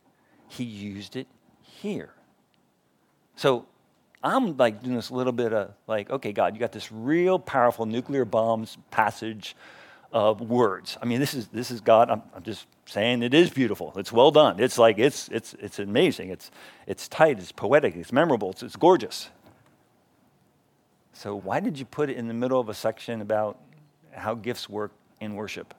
He 0.47 0.63
used 0.63 1.15
it 1.15 1.27
here. 1.61 2.11
So 3.35 3.67
I'm 4.23 4.57
like 4.57 4.81
doing 4.81 4.95
this 4.95 5.11
little 5.11 5.33
bit 5.33 5.53
of 5.53 5.73
like, 5.87 6.09
okay, 6.09 6.33
God, 6.33 6.55
you 6.55 6.59
got 6.59 6.71
this 6.71 6.91
real 6.91 7.37
powerful 7.37 7.85
nuclear 7.85 8.25
bombs 8.25 8.77
passage 8.89 9.55
of 10.11 10.41
words. 10.41 10.97
I 11.01 11.05
mean, 11.05 11.19
this 11.19 11.33
is 11.35 11.47
this 11.49 11.69
is 11.69 11.81
God. 11.81 12.09
I'm, 12.09 12.23
I'm 12.33 12.43
just 12.43 12.65
saying 12.86 13.24
it 13.24 13.34
is 13.34 13.50
beautiful. 13.50 13.93
It's 13.95 14.12
well 14.12 14.32
done. 14.32 14.60
It's 14.60 14.78
like 14.78 14.98
it's 14.98 15.28
it's 15.30 15.56
it's 15.60 15.80
amazing. 15.80 16.30
It's 16.30 16.52
it's 16.88 17.08
tight. 17.08 17.39
It's 17.39 17.52
poetic. 17.52 17.95
It's 17.95 18.12
memorable. 18.12 18.52
It's, 18.52 18.63
it's 18.63 18.76
gorgeous. 18.76 19.30
So 21.13 21.36
why 21.36 21.60
did 21.60 21.80
you 21.80 21.86
put 21.86 22.10
it 22.10 22.17
in 22.17 22.28
the 22.28 22.34
middle 22.34 22.60
of 22.60 22.69
a 22.69 22.74
section 22.74 23.21
about 23.21 23.58
how 24.15 24.36
gifts 24.36 24.69
work 24.69 24.91
in 25.19 25.36
worship. 25.36 25.74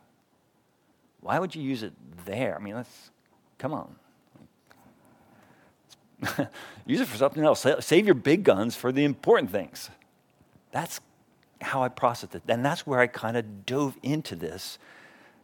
Why 1.21 1.38
would 1.38 1.55
you 1.55 1.62
use 1.62 1.83
it 1.83 1.92
there? 2.25 2.57
I 2.57 2.62
mean, 2.62 2.75
let's, 2.75 3.11
come 3.59 3.73
on. 3.73 3.97
use 6.87 7.01
it 7.01 7.09
for 7.09 7.16
something 7.16 7.42
else. 7.45 7.66
Save 7.81 8.07
your 8.07 8.14
big 8.14 8.45
guns 8.45 8.77
for 8.77 8.92
the 8.92 9.05
important 9.05 9.51
things. 9.51 9.90
That's 10.71 11.01
how 11.61 11.83
I 11.83 11.88
processed 11.88 12.35
it. 12.35 12.42
And 12.49 12.64
that's 12.64 12.87
where 12.87 13.01
I 13.01 13.07
kind 13.07 13.37
of 13.37 13.66
dove 13.66 13.97
into 14.03 14.37
this, 14.37 14.79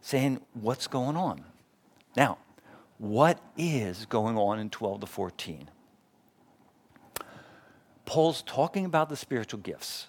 saying, 0.01 0.41
what's 0.53 0.87
going 0.87 1.17
on? 1.17 1.43
Now, 2.15 2.37
what 2.97 3.39
is 3.57 4.05
going 4.05 4.37
on 4.37 4.59
in 4.59 4.69
12 4.69 5.01
to 5.01 5.07
14? 5.07 5.69
Paul's 8.05 8.41
talking 8.43 8.85
about 8.85 9.09
the 9.09 9.15
spiritual 9.15 9.59
gifts 9.59 10.07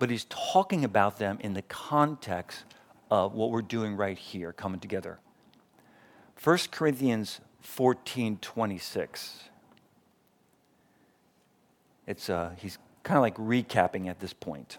but 0.00 0.10
he's 0.10 0.24
talking 0.30 0.82
about 0.82 1.18
them 1.18 1.38
in 1.40 1.52
the 1.52 1.62
context 1.62 2.64
of 3.10 3.34
what 3.34 3.50
we're 3.50 3.62
doing 3.62 3.96
right 3.96 4.18
here, 4.18 4.52
coming 4.52 4.80
together. 4.80 5.20
1 6.42 6.58
Corinthians 6.72 7.40
14 7.60 8.38
26. 8.38 9.44
It's, 12.06 12.30
uh, 12.30 12.52
he's 12.56 12.78
kind 13.02 13.18
of 13.18 13.22
like 13.22 13.36
recapping 13.36 14.08
at 14.08 14.20
this 14.20 14.32
point. 14.32 14.78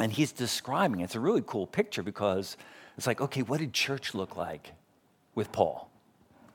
And 0.00 0.12
he's 0.12 0.32
describing, 0.32 1.00
it's 1.00 1.14
a 1.14 1.20
really 1.20 1.42
cool 1.46 1.66
picture 1.66 2.02
because 2.02 2.56
it's 2.96 3.06
like, 3.06 3.20
okay, 3.20 3.42
what 3.42 3.60
did 3.60 3.72
church 3.72 4.14
look 4.14 4.36
like 4.36 4.72
with 5.34 5.52
Paul? 5.52 5.90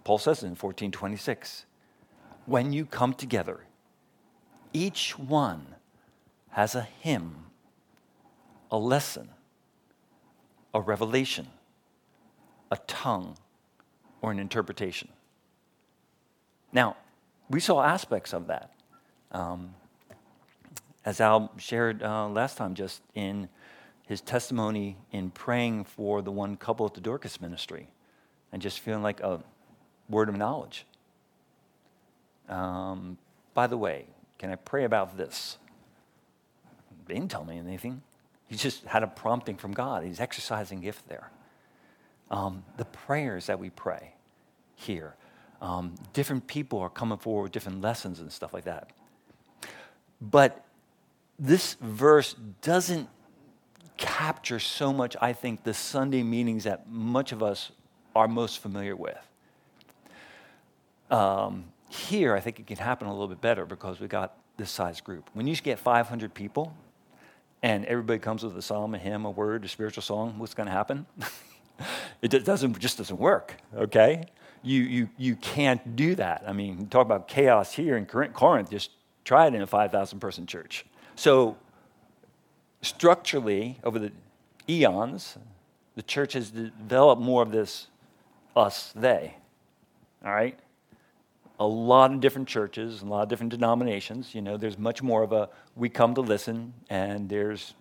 Paul 0.04 0.18
says 0.18 0.42
in 0.42 0.52
1426, 0.52 1.66
when 2.46 2.74
you 2.74 2.86
come 2.86 3.14
together, 3.14 3.62
each 4.74 5.18
one 5.18 5.76
has 6.50 6.76
a 6.76 6.88
hymn 7.00 7.52
a 8.72 8.78
lesson, 8.78 9.30
a 10.74 10.80
revelation, 10.82 11.48
a 12.72 12.78
tongue, 12.88 13.38
or 14.22 14.32
an 14.32 14.40
interpretation. 14.40 15.10
Now, 16.72 16.96
we 17.50 17.60
saw 17.60 17.84
aspects 17.84 18.34
of 18.34 18.48
that. 18.48 18.72
Um, 19.34 19.76
as 21.04 21.20
Al 21.20 21.52
shared 21.58 22.02
uh, 22.02 22.30
last 22.30 22.58
time, 22.58 22.76
just 22.76 23.02
in 23.14 23.50
his 24.12 24.20
testimony 24.20 24.98
in 25.14 25.30
praying 25.30 25.86
for 25.86 26.22
the 26.22 26.34
one 26.34 26.58
couple 26.58 26.86
at 26.86 26.94
the 26.94 27.00
Dorcas 27.00 27.40
ministry 27.40 27.88
and 28.52 28.62
just 28.62 28.82
feeling 28.82 29.02
like 29.02 29.22
a 29.22 29.42
word 30.10 30.28
of 30.28 30.36
knowledge. 30.36 30.86
Um, 32.50 33.18
by 33.54 33.68
the 33.68 33.78
way, 33.78 34.08
can 34.38 34.50
I 34.50 34.56
pray 34.56 34.84
about 34.84 35.16
this? 35.16 35.58
They 37.06 37.14
didn't 37.14 37.32
tell 37.32 37.46
me 37.46 37.58
anything. 37.58 38.02
He 38.50 38.58
just 38.58 38.84
had 38.84 39.02
a 39.02 39.08
prompting 39.08 39.56
from 39.56 39.72
God. 39.72 40.04
He's 40.04 40.20
exercising 40.20 40.82
gift 40.82 41.08
there. 41.08 41.32
Um, 42.30 42.66
the 42.76 42.84
prayers 42.84 43.46
that 43.46 43.60
we 43.60 43.70
pray 43.70 44.16
here, 44.76 45.16
um, 45.62 45.96
different 46.12 46.48
people 46.48 46.80
are 46.80 46.90
coming 46.90 47.18
forward 47.18 47.44
with 47.44 47.52
different 47.54 47.80
lessons 47.80 48.20
and 48.20 48.30
stuff 48.30 48.54
like 48.54 48.66
that. 48.66 48.90
But 50.20 50.66
this 51.40 51.76
verse 51.76 52.36
doesn't 52.62 53.08
capture 54.02 54.60
so 54.60 54.92
much, 54.92 55.16
I 55.22 55.32
think, 55.32 55.64
the 55.64 55.76
Sunday 55.76 56.24
meetings 56.24 56.64
that 56.64 56.90
much 56.90 57.32
of 57.32 57.44
us 57.44 57.72
are 58.16 58.28
most 58.28 58.60
familiar 58.60 58.96
with. 58.96 59.18
Um, 61.12 61.66
here, 61.88 62.36
I 62.36 62.40
think 62.40 62.60
it 62.60 62.66
can 62.66 62.78
happen 62.78 63.08
a 63.08 63.12
little 63.12 63.28
bit 63.28 63.42
better 63.42 63.64
because 63.64 64.00
we 64.00 64.08
got 64.08 64.36
this 64.58 64.72
size 64.72 65.02
group. 65.02 65.30
When 65.34 65.46
you 65.46 65.56
get 65.56 65.78
500 65.78 66.34
people 66.34 66.76
and 67.62 67.86
everybody 67.86 68.18
comes 68.18 68.44
with 68.44 68.58
a 68.58 68.62
psalm, 68.62 68.96
a 68.96 68.98
hymn, 68.98 69.24
a 69.24 69.30
word, 69.30 69.66
a 69.66 69.68
spiritual 69.68 70.02
song, 70.02 70.40
what's 70.40 70.56
going 70.56 70.68
to 70.68 70.74
happen? 70.74 71.06
it 72.24 72.44
doesn't, 72.44 72.80
just 72.80 72.98
doesn't 72.98 73.20
work, 73.20 73.58
okay? 73.76 74.24
You, 74.64 74.82
you, 74.82 75.10
you 75.18 75.36
can't 75.36 75.96
do 75.96 76.16
that. 76.16 76.44
I 76.48 76.54
mean, 76.54 76.88
talk 76.88 77.06
about 77.06 77.28
chaos 77.28 77.72
here 77.72 77.98
in 77.98 78.08
Corinth, 78.08 78.72
just 78.72 78.90
try 79.26 79.46
it 79.46 79.54
in 79.54 79.62
a 79.62 79.68
5,000 79.68 80.20
person 80.20 80.48
church. 80.48 80.86
So, 81.16 81.58
structurally, 82.82 83.78
over 83.84 84.00
the 84.00 84.12
eons, 84.70 85.38
the 85.96 86.02
church 86.02 86.34
has 86.34 86.52
developed 86.52 87.22
more 87.22 87.44
of 87.44 87.52
this 87.52 87.88
us, 88.56 88.92
they. 88.96 89.36
All 90.26 90.34
right? 90.34 90.58
A 91.60 91.66
lot 91.66 92.12
of 92.12 92.20
different 92.20 92.48
churches, 92.48 93.02
a 93.02 93.06
lot 93.06 93.24
of 93.24 93.30
different 93.30 93.52
denominations. 93.52 94.34
You 94.34 94.42
know, 94.42 94.58
there's 94.58 94.78
much 94.78 95.04
more 95.04 95.24
of 95.24 95.32
a 95.32 95.50
we 95.76 95.90
come 95.90 96.16
to 96.16 96.22
listen, 96.22 96.74
and 96.90 97.30
there's 97.30 97.74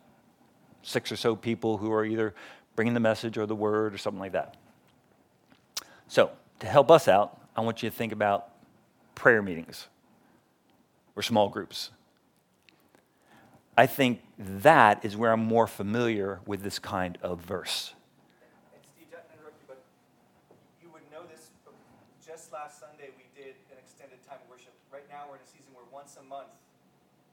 six 0.82 1.10
or 1.10 1.16
so 1.16 1.34
people 1.34 1.78
who 1.78 1.92
are 1.92 2.04
either 2.04 2.34
bringing 2.76 2.94
the 2.94 3.00
message 3.00 3.36
or 3.38 3.46
the 3.46 3.54
word 3.54 3.94
or 3.94 3.98
something 3.98 4.20
like 4.20 4.32
that. 4.32 4.56
So, 6.08 6.30
to 6.60 6.66
help 6.66 6.90
us 6.90 7.08
out, 7.08 7.40
I 7.56 7.62
want 7.62 7.82
you 7.82 7.90
to 7.90 7.96
think 7.96 8.12
about 8.12 8.48
prayer 9.14 9.42
meetings 9.42 9.88
or 11.16 11.22
small 11.22 11.48
groups. 11.48 11.90
I 13.80 13.88
think 13.88 14.20
that 14.60 15.08
is 15.08 15.16
where 15.16 15.32
I'm 15.32 15.40
more 15.40 15.64
familiar 15.64 16.44
with 16.44 16.60
this 16.60 16.76
kind 16.76 17.16
of 17.24 17.40
verse. 17.40 17.96
And 18.76 18.84
Steve, 18.84 19.08
not 19.08 19.24
interrupt 19.32 19.56
you, 19.56 19.72
but 19.72 19.80
you 20.84 20.92
would 20.92 21.08
know 21.08 21.24
this. 21.32 21.48
Just 22.20 22.52
last 22.52 22.76
Sunday, 22.76 23.08
we 23.16 23.24
did 23.32 23.56
an 23.72 23.80
extended 23.80 24.20
time 24.28 24.36
of 24.44 24.52
worship. 24.52 24.76
Right 24.92 25.08
now, 25.08 25.32
we're 25.32 25.40
in 25.40 25.44
a 25.44 25.48
season 25.48 25.72
where 25.72 25.88
once 25.88 26.20
a 26.20 26.24
month, 26.28 26.52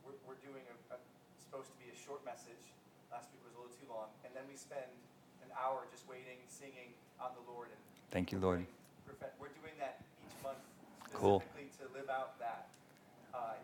we're, 0.08 0.16
we're 0.24 0.40
doing 0.40 0.64
a, 0.72 0.96
a 0.96 0.98
supposed 1.36 1.68
to 1.68 1.78
be 1.84 1.92
a 1.92 1.98
short 2.00 2.24
message. 2.24 2.64
Last 3.12 3.28
week 3.36 3.44
was 3.44 3.52
a 3.52 3.60
little 3.60 3.76
too 3.76 3.92
long, 3.92 4.08
and 4.24 4.32
then 4.32 4.48
we 4.48 4.56
spend 4.56 4.88
an 5.44 5.52
hour 5.52 5.84
just 5.92 6.08
waiting, 6.08 6.40
singing 6.48 6.96
on 7.20 7.36
the 7.36 7.44
Lord. 7.44 7.76
And 7.76 7.82
Thank 8.08 8.32
you, 8.32 8.40
Lord. 8.40 8.64
We're 9.36 9.52
doing 9.52 9.76
that 9.84 10.00
each 10.24 10.40
month 10.40 10.64
cool. 11.12 11.44
to 11.44 11.92
live 11.92 12.08
out 12.08 12.40
that. 12.40 12.72
Uh, 13.36 13.60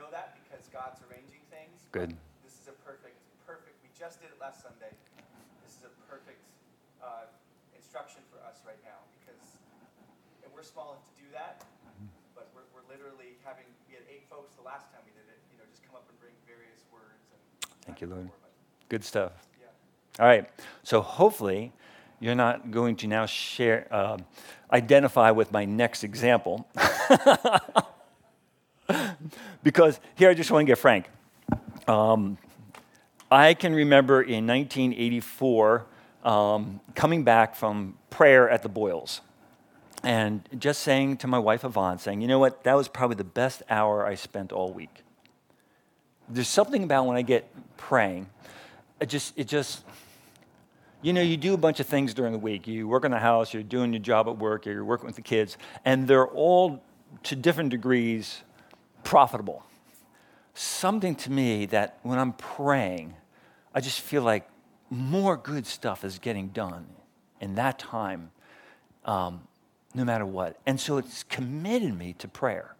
know 0.00 0.08
that 0.08 0.32
because 0.40 0.64
God's 0.72 1.04
arranging 1.04 1.40
Good. 1.92 2.14
This 2.46 2.54
is 2.54 2.70
a 2.70 2.76
perfect, 2.86 3.18
perfect. 3.42 3.74
We 3.82 3.90
just 3.98 4.22
did 4.22 4.30
it 4.30 4.38
last 4.38 4.62
Sunday. 4.62 4.94
This 5.66 5.74
is 5.74 5.82
a 5.82 5.90
perfect 6.06 6.38
uh, 7.02 7.26
instruction 7.74 8.22
for 8.30 8.38
us 8.46 8.62
right 8.62 8.78
now 8.86 9.02
because, 9.18 9.58
and 10.46 10.54
we're 10.54 10.62
small 10.62 10.94
enough 10.94 11.02
to 11.02 11.16
do 11.18 11.26
that, 11.34 11.66
but 12.30 12.46
we're, 12.54 12.62
we're 12.70 12.86
literally 12.86 13.34
having. 13.42 13.66
We 13.90 13.98
had 13.98 14.06
eight 14.06 14.30
folks 14.30 14.54
the 14.54 14.62
last 14.62 14.94
time 14.94 15.02
we 15.02 15.10
did 15.18 15.26
it. 15.26 15.42
You 15.50 15.58
know, 15.58 15.66
just 15.66 15.82
come 15.82 15.98
up 15.98 16.06
and 16.06 16.14
bring 16.22 16.38
various 16.46 16.86
words. 16.94 17.26
And 17.34 17.42
Thank 17.82 18.00
you, 18.00 18.06
Lord. 18.06 18.30
Good 18.86 19.02
stuff. 19.02 19.32
Yeah. 19.58 20.22
All 20.22 20.30
right. 20.30 20.46
So 20.86 21.02
hopefully 21.02 21.72
you're 22.22 22.38
not 22.38 22.70
going 22.70 22.94
to 23.02 23.10
now 23.10 23.26
share, 23.26 23.90
uh, 23.90 24.18
identify 24.70 25.32
with 25.32 25.50
my 25.50 25.64
next 25.64 26.04
example. 26.06 26.70
because 29.62 30.00
here 30.14 30.30
I 30.30 30.34
just 30.34 30.50
want 30.50 30.66
to 30.66 30.70
get 30.70 30.78
frank. 30.78 31.08
Um, 31.86 32.38
I 33.30 33.54
can 33.54 33.74
remember 33.74 34.22
in 34.22 34.46
1984 34.46 35.86
um, 36.24 36.80
coming 36.94 37.24
back 37.24 37.54
from 37.54 37.96
prayer 38.10 38.48
at 38.50 38.62
the 38.62 38.68
Boyles 38.68 39.20
and 40.02 40.42
just 40.58 40.82
saying 40.82 41.18
to 41.18 41.26
my 41.26 41.38
wife 41.38 41.64
Yvonne, 41.64 41.98
saying, 41.98 42.20
you 42.20 42.28
know 42.28 42.38
what, 42.38 42.64
that 42.64 42.74
was 42.74 42.88
probably 42.88 43.16
the 43.16 43.24
best 43.24 43.62
hour 43.68 44.06
I 44.06 44.14
spent 44.14 44.52
all 44.52 44.72
week. 44.72 45.02
There's 46.28 46.48
something 46.48 46.82
about 46.82 47.06
when 47.06 47.16
I 47.16 47.22
get 47.22 47.48
praying, 47.76 48.28
it 49.00 49.08
just, 49.08 49.38
it 49.38 49.46
just, 49.46 49.84
you 51.02 51.12
know, 51.12 51.22
you 51.22 51.36
do 51.36 51.54
a 51.54 51.58
bunch 51.58 51.80
of 51.80 51.86
things 51.86 52.12
during 52.12 52.32
the 52.32 52.38
week. 52.38 52.66
You 52.66 52.86
work 52.86 53.04
in 53.04 53.10
the 53.10 53.18
house, 53.18 53.54
you're 53.54 53.62
doing 53.62 53.92
your 53.92 54.02
job 54.02 54.28
at 54.28 54.36
work, 54.36 54.66
you're 54.66 54.84
working 54.84 55.06
with 55.06 55.16
the 55.16 55.22
kids, 55.22 55.56
and 55.84 56.06
they're 56.06 56.26
all 56.28 56.82
to 57.24 57.36
different 57.36 57.70
degrees 57.70 58.42
profitable 59.04 59.64
something 60.54 61.14
to 61.14 61.30
me 61.30 61.66
that 61.66 61.98
when 62.02 62.18
I'm 62.18 62.32
praying, 62.34 63.14
I 63.74 63.80
just 63.80 64.00
feel 64.00 64.22
like 64.22 64.48
more 64.90 65.36
good 65.36 65.66
stuff 65.66 66.04
is 66.04 66.18
getting 66.18 66.48
done 66.48 66.86
in 67.40 67.54
that 67.54 67.78
time, 67.78 68.30
um, 69.04 69.42
no 69.94 70.04
matter 70.04 70.26
what. 70.26 70.58
And 70.66 70.78
so 70.80 70.98
it's 70.98 71.22
committed 71.24 71.96
me 71.96 72.14
to 72.14 72.28
prayer. 72.28 72.74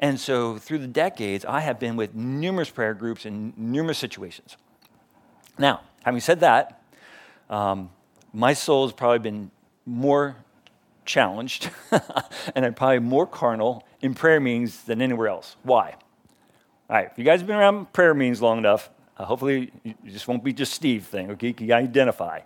And 0.00 0.20
so 0.20 0.58
through 0.58 0.78
the 0.78 0.86
decades, 0.86 1.44
I 1.44 1.60
have 1.60 1.80
been 1.80 1.96
with 1.96 2.14
numerous 2.14 2.70
prayer 2.70 2.94
groups 2.94 3.26
in 3.26 3.52
numerous 3.56 3.98
situations. 3.98 4.56
Now, 5.58 5.80
having 6.04 6.20
said 6.20 6.40
that, 6.40 6.82
um, 7.50 7.90
my 8.32 8.52
soul 8.52 8.86
has 8.86 8.92
probably 8.92 9.18
been 9.18 9.50
more 9.84 10.36
challenged 11.04 11.70
and 12.54 12.64
I'm 12.64 12.74
probably 12.74 13.00
more 13.00 13.26
carnal 13.26 13.82
in 14.00 14.14
prayer 14.14 14.40
meetings 14.40 14.84
than 14.84 15.02
anywhere 15.02 15.28
else. 15.28 15.56
Why? 15.62 15.96
All 16.90 16.96
right, 16.96 17.08
if 17.10 17.18
you 17.18 17.24
guys 17.24 17.40
have 17.40 17.46
been 17.46 17.56
around 17.56 17.92
prayer 17.92 18.14
meetings 18.14 18.40
long 18.40 18.58
enough, 18.58 18.90
uh, 19.18 19.24
hopefully 19.24 19.72
you 19.82 19.94
just 20.06 20.28
won't 20.28 20.44
be 20.44 20.52
just 20.52 20.72
Steve 20.72 21.06
thing, 21.06 21.30
okay? 21.32 21.54
You 21.58 21.74
identify. 21.74 22.40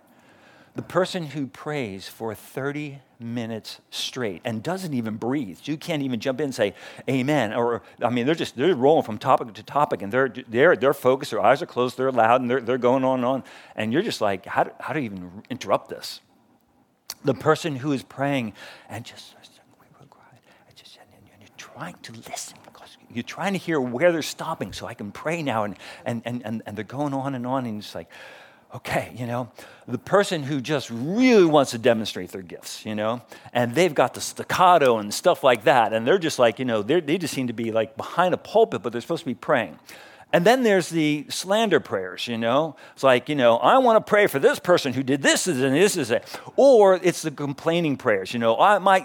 The 0.75 0.83
person 0.83 1.27
who 1.27 1.49
prays 1.49 2.09
for 2.09 2.35
30 2.35 3.01
minutes 3.21 3.81
straight 3.91 4.41
and 4.43 4.63
doesn't 4.63 4.95
even 4.95 5.17
breathe. 5.17 5.59
You 5.65 5.77
can't 5.77 6.03
even 6.03 6.19
jump 6.19 6.41
in 6.41 6.45
and 6.45 6.55
say 6.55 6.75
amen. 7.09 7.53
Or, 7.53 7.83
I 8.03 8.09
mean, 8.09 8.25
they're 8.25 8.35
just, 8.35 8.57
they're 8.57 8.75
rolling 8.75 9.05
from 9.05 9.19
topic 9.19 9.53
to 9.53 9.63
topic 9.63 10.01
and 10.01 10.11
they're, 10.11 10.33
they're, 10.49 10.75
they're 10.75 10.95
focused, 10.95 11.31
their 11.31 11.43
eyes 11.43 11.61
are 11.61 11.67
closed, 11.67 11.99
they're 11.99 12.11
loud, 12.11 12.41
and 12.41 12.51
they're, 12.51 12.61
they're 12.61 12.79
going 12.79 13.05
on 13.05 13.19
and 13.19 13.27
on. 13.27 13.45
And 13.77 13.93
you're 13.93 14.03
just 14.03 14.23
like, 14.23 14.47
how 14.47 14.65
do, 14.65 14.71
how 14.81 14.95
do 14.95 15.01
you 15.01 15.07
even 15.07 15.43
interrupt 15.51 15.91
this? 15.91 16.21
The 17.23 17.35
person 17.35 17.77
who 17.77 17.93
is 17.93 18.03
praying 18.03 18.55
and 18.89 19.05
just, 19.05 19.35
and 19.35 20.77
just 20.77 20.99
and 20.99 21.41
you're 21.41 21.57
trying 21.75 21.97
to 22.03 22.13
listen 22.13 22.57
because 22.65 22.97
you're 23.13 23.23
trying 23.23 23.53
to 23.53 23.59
hear 23.59 23.81
where 23.81 24.13
they're 24.13 24.23
stopping 24.23 24.73
so 24.73 24.87
I 24.87 24.95
can 24.95 25.13
pray 25.13 25.43
now. 25.43 25.65
And, 25.65 25.77
and, 26.05 26.23
and, 26.25 26.43
and, 26.45 26.63
and 26.67 26.77
they're 26.77 26.85
going 26.85 27.15
on 27.15 27.35
and 27.35 27.47
on. 27.47 27.67
And 27.67 27.79
it's 27.79 27.95
like, 27.95 28.09
okay, 28.75 29.13
you 29.17 29.27
know, 29.27 29.51
the 29.87 29.99
person 29.99 30.43
who 30.43 30.61
just 30.61 30.91
really 30.91 31.45
wants 31.45 31.73
to 31.73 31.79
demonstrate 31.79 32.31
their 32.31 32.43
gifts, 32.43 32.87
you 32.87 32.95
know, 32.95 33.23
and 33.53 33.75
they've 33.75 33.95
got 33.95 34.15
the 34.15 34.21
staccato 34.21 34.99
and 34.99 35.13
stuff 35.13 35.45
like 35.45 35.65
that. 35.65 35.93
And 35.93 36.07
they're 36.07 36.19
just 36.19 36.39
like, 36.39 36.59
you 36.59 36.65
know, 36.65 36.83
they 36.83 37.19
just 37.19 37.35
seem 37.35 37.49
to 37.49 37.53
be 37.53 37.71
like 37.71 37.97
behind 37.97 38.35
a 38.35 38.39
pulpit, 38.39 38.83
but 38.83 38.93
they're 38.93 39.03
supposed 39.03 39.23
to 39.23 39.27
be 39.27 39.35
praying. 39.35 39.79
And 40.35 40.47
then 40.47 40.63
there's 40.63 40.89
the 40.89 41.27
slander 41.29 41.79
prayers, 41.79 42.27
you 42.27 42.39
know? 42.39 42.75
It's 42.95 43.03
like, 43.03 43.29
you 43.29 43.35
know, 43.35 43.59
I 43.59 43.77
want 43.79 44.05
to 44.05 44.09
pray 44.09 44.27
for 44.27 44.39
this 44.39 44.59
person 44.59 44.95
who 44.95 45.03
did 45.03 45.21
this 45.21 45.47
and 45.47 45.61
this 45.61 45.97
is 45.99 46.11
it. 46.11 46.25
Or 46.57 46.99
it's 47.03 47.21
the 47.21 47.31
complaining 47.31 47.99
prayers, 47.99 48.33
you 48.33 48.39
know, 48.39 48.59
I, 48.59 48.79
my, 48.79 49.05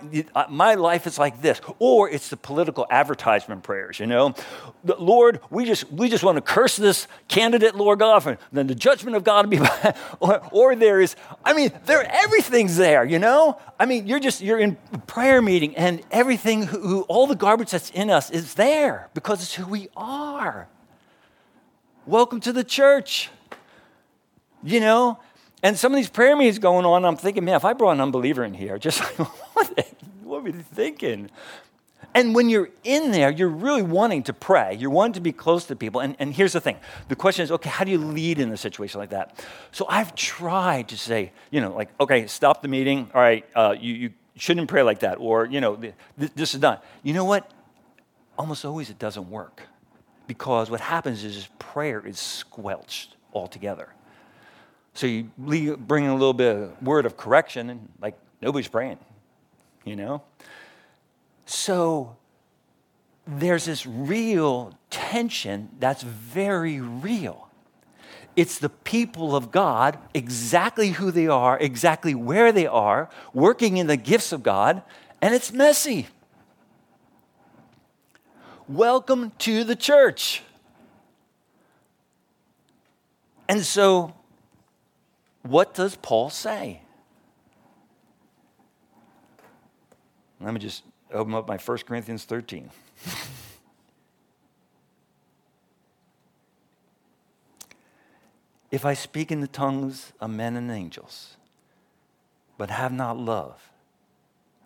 my 0.50 0.76
life 0.76 1.06
is 1.06 1.20
like 1.20 1.42
this. 1.42 1.60
Or 1.80 2.10
it's 2.10 2.30
the 2.30 2.38
political 2.38 2.88
advertisement 2.90 3.64
prayers, 3.64 4.00
you 4.00 4.08
know? 4.08 4.36
Lord, 4.86 5.42
we 5.50 5.66
just, 5.66 5.92
we 5.92 6.08
just 6.08 6.24
want 6.24 6.38
to 6.38 6.42
curse 6.42 6.78
this 6.78 7.10
candidate, 7.28 7.76
Lord 7.76 8.00
God, 8.00 8.26
and 8.26 8.38
then 8.54 8.68
the 8.68 8.76
judgment 8.76 9.18
of 9.18 9.26
God 9.26 9.48
will 9.48 9.60
be. 9.60 9.70
or, 10.22 10.42
or 10.52 10.76
there 10.78 11.02
is, 11.02 11.18
I 11.44 11.54
mean, 11.54 11.72
there, 11.86 12.10
everything's 12.10 12.78
there, 12.78 13.04
you 13.04 13.20
know? 13.20 13.60
I 13.78 13.86
mean, 13.86 14.08
you're 14.08 14.22
just, 14.22 14.40
you're 14.40 14.60
in 14.60 14.78
prayer 15.08 15.42
meeting 15.42 15.76
and 15.76 16.02
everything, 16.10 16.64
who, 16.64 17.02
all 17.04 17.28
the 17.28 17.36
garbage 17.36 17.72
that's 17.72 17.90
in 17.90 18.10
us 18.10 18.32
is 18.32 18.54
there 18.54 19.10
because 19.14 19.42
it's 19.42 19.56
who 19.56 19.68
we 19.68 19.90
are. 19.98 20.70
Welcome 22.08 22.40
to 22.42 22.54
the 22.54 22.64
church. 22.64 23.30
You 24.64 24.80
know? 24.80 25.20
And 25.62 25.78
some 25.78 25.92
of 25.92 25.98
these 25.98 26.10
prayer 26.10 26.38
meetings 26.38 26.58
going 26.58 26.86
on, 26.86 27.04
I'm 27.04 27.18
thinking, 27.18 27.44
man, 27.44 27.56
if 27.56 27.66
I 27.66 27.74
brought 27.74 27.92
an 27.92 28.02
unbeliever 28.02 28.46
in 28.46 28.54
here, 28.54 28.80
just 28.80 29.02
what, 29.20 29.90
what 30.24 30.38
are 30.38 30.42
we 30.42 30.54
thinking? 30.54 31.30
And 32.14 32.34
when 32.34 32.48
you're 32.48 32.70
in 32.86 33.12
there, 33.12 33.30
you're 33.30 33.50
really 33.50 33.82
wanting 33.82 34.24
to 34.24 34.34
pray. 34.34 34.76
You're 34.76 34.90
wanting 34.90 35.16
to 35.16 35.20
be 35.20 35.34
close 35.34 35.66
to 35.66 35.76
people. 35.76 36.00
And, 36.00 36.16
and 36.18 36.34
here's 36.34 36.54
the 36.54 36.62
thing 36.62 36.78
the 37.10 37.18
question 37.18 37.44
is, 37.44 37.52
okay, 37.52 37.70
how 37.70 37.84
do 37.84 37.92
you 37.92 37.98
lead 37.98 38.40
in 38.40 38.54
a 38.54 38.58
situation 38.58 39.02
like 39.02 39.10
that? 39.10 39.44
So 39.74 39.86
I've 39.90 40.16
tried 40.16 40.88
to 40.88 40.98
say, 40.98 41.34
you 41.52 41.60
know, 41.60 41.76
like, 41.76 41.90
okay, 42.00 42.26
stop 42.28 42.62
the 42.62 42.70
meeting. 42.70 43.12
All 43.14 43.20
right, 43.20 43.46
uh, 43.54 43.76
you, 43.78 43.94
you 43.94 44.10
shouldn't 44.38 44.70
pray 44.70 44.82
like 44.82 45.00
that. 45.00 45.16
Or, 45.20 45.46
you 45.46 45.60
know, 45.60 45.78
this 46.16 46.54
is 46.54 46.62
done. 46.62 46.80
You 47.04 47.14
know 47.14 47.26
what? 47.26 47.52
almost 48.38 48.64
always 48.64 48.92
it 48.92 49.00
doesn't 49.00 49.32
work 49.32 49.64
because 50.28 50.70
what 50.70 50.82
happens 50.82 51.24
is 51.24 51.48
prayer 51.60 52.06
is 52.06 52.20
squelched 52.20 53.16
altogether. 53.34 53.90
So 54.94 55.08
you 55.08 55.30
bring 55.78 56.06
in 56.06 56.10
a 56.10 56.16
little 56.16 56.34
bit 56.34 56.56
of 56.56 56.82
word 56.82 57.06
of 57.06 57.18
correction, 57.18 57.70
and 57.70 57.90
like 58.02 58.18
nobody's 58.42 58.68
praying, 58.68 58.98
you 59.86 59.96
know? 59.96 60.24
So 61.46 62.18
there's 63.28 63.66
this 63.66 63.86
real 63.86 64.78
tension 64.90 65.70
that's 65.80 66.02
very 66.02 66.82
real. 66.82 67.48
It's 68.36 68.60
the 68.60 68.70
people 68.70 69.36
of 69.36 69.52
God, 69.52 69.98
exactly 70.14 70.90
who 70.90 71.12
they 71.12 71.28
are, 71.28 71.58
exactly 71.60 72.14
where 72.14 72.52
they 72.52 72.68
are, 72.68 73.10
working 73.34 73.78
in 73.78 73.88
the 73.88 73.98
gifts 73.98 74.32
of 74.32 74.44
God, 74.44 74.84
and 75.22 75.34
it's 75.34 75.52
messy. 75.52 76.08
Welcome 78.70 79.32
to 79.40 79.64
the 79.64 79.78
church. 79.78 80.44
And 83.48 83.64
so, 83.64 84.14
what 85.44 85.74
does 85.74 85.96
Paul 85.96 86.30
say? 86.30 86.82
Let 90.42 90.54
me 90.54 90.60
just 90.60 90.84
open 91.14 91.34
up 91.34 91.48
my 91.48 91.56
1 91.56 91.78
Corinthians 91.88 92.26
13. 92.26 92.70
if 98.70 98.84
I 98.84 98.94
speak 98.94 99.32
in 99.32 99.40
the 99.40 99.48
tongues 99.48 100.12
of 100.20 100.30
men 100.30 100.58
and 100.58 100.70
angels, 100.70 101.38
but 102.58 102.70
have 102.70 102.92
not 102.92 103.18
love, 103.18 103.67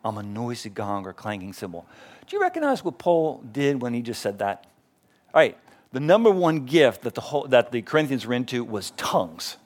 I'm 0.03 0.17
a 0.17 0.23
noisy 0.23 0.69
gong 0.69 1.05
or 1.05 1.13
clanging 1.13 1.53
cymbal. 1.53 1.85
Do 2.27 2.35
you 2.35 2.41
recognize 2.41 2.83
what 2.83 2.97
Paul 2.97 3.43
did 3.51 3.81
when 3.81 3.93
he 3.93 4.01
just 4.01 4.21
said 4.21 4.39
that? 4.39 4.65
All 5.33 5.41
right, 5.41 5.57
the 5.91 5.99
number 5.99 6.31
one 6.31 6.65
gift 6.65 7.03
that 7.03 7.15
the, 7.15 7.21
whole, 7.21 7.47
that 7.47 7.71
the 7.71 7.81
Corinthians 7.81 8.25
were 8.25 8.33
into 8.33 8.63
was 8.63 8.91
tongues. 8.91 9.57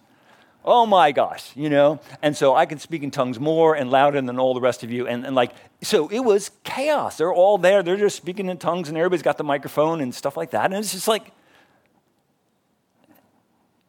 Oh 0.67 0.87
my 0.87 1.11
gosh, 1.11 1.51
you 1.55 1.69
know? 1.69 1.99
And 2.23 2.35
so 2.35 2.55
I 2.55 2.65
can 2.65 2.79
speak 2.79 3.03
in 3.03 3.11
tongues 3.11 3.39
more 3.39 3.75
and 3.75 3.91
louder 3.91 4.19
than 4.19 4.39
all 4.39 4.55
the 4.55 4.61
rest 4.61 4.83
of 4.83 4.91
you. 4.91 5.05
And, 5.05 5.23
and 5.23 5.35
like, 5.35 5.51
so 5.83 6.07
it 6.07 6.21
was 6.21 6.49
chaos. 6.63 7.17
They're 7.17 7.31
all 7.31 7.59
there. 7.59 7.83
They're 7.83 7.97
just 7.97 8.17
speaking 8.17 8.49
in 8.49 8.57
tongues 8.57 8.89
and 8.89 8.97
everybody's 8.97 9.21
got 9.21 9.37
the 9.37 9.43
microphone 9.43 10.01
and 10.01 10.13
stuff 10.13 10.35
like 10.35 10.51
that. 10.51 10.65
And 10.65 10.73
it's 10.73 10.91
just 10.91 11.07
like, 11.07 11.31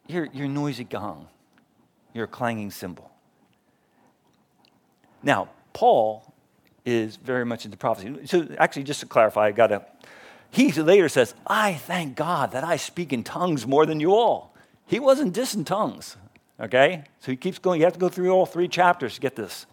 you're, 0.05 0.27
you're 0.31 0.47
noisy 0.47 0.83
gong. 0.83 1.27
You're 2.13 2.25
a 2.25 2.27
clanging 2.27 2.69
cymbal. 2.69 3.09
Now, 5.23 5.49
Paul 5.73 6.31
is 6.87 7.17
very 7.17 7.45
much 7.45 7.65
into 7.65 7.75
prophecy. 7.75 8.15
So 8.25 8.47
actually, 8.57 8.83
just 8.83 9.01
to 9.01 9.05
clarify, 9.05 9.47
I 9.47 9.51
got 9.51 9.67
to, 9.67 9.85
he 10.49 10.71
later 10.71 11.09
says, 11.09 11.35
I 11.45 11.73
thank 11.73 12.15
God 12.15 12.53
that 12.53 12.63
I 12.63 12.77
speak 12.77 13.11
in 13.11 13.25
tongues 13.25 13.67
more 13.67 13.85
than 13.85 13.99
you 13.99 14.15
all. 14.15 14.55
He 14.85 14.97
wasn't 14.97 15.35
dissing 15.35 15.65
tongues. 15.65 16.15
Okay? 16.59 17.03
So 17.19 17.31
he 17.31 17.35
keeps 17.35 17.59
going. 17.59 17.81
You 17.81 17.85
have 17.85 17.93
to 17.93 17.99
go 17.99 18.07
through 18.07 18.31
all 18.31 18.45
three 18.45 18.69
chapters 18.69 19.15
to 19.15 19.21
get 19.21 19.35
this. 19.35 19.65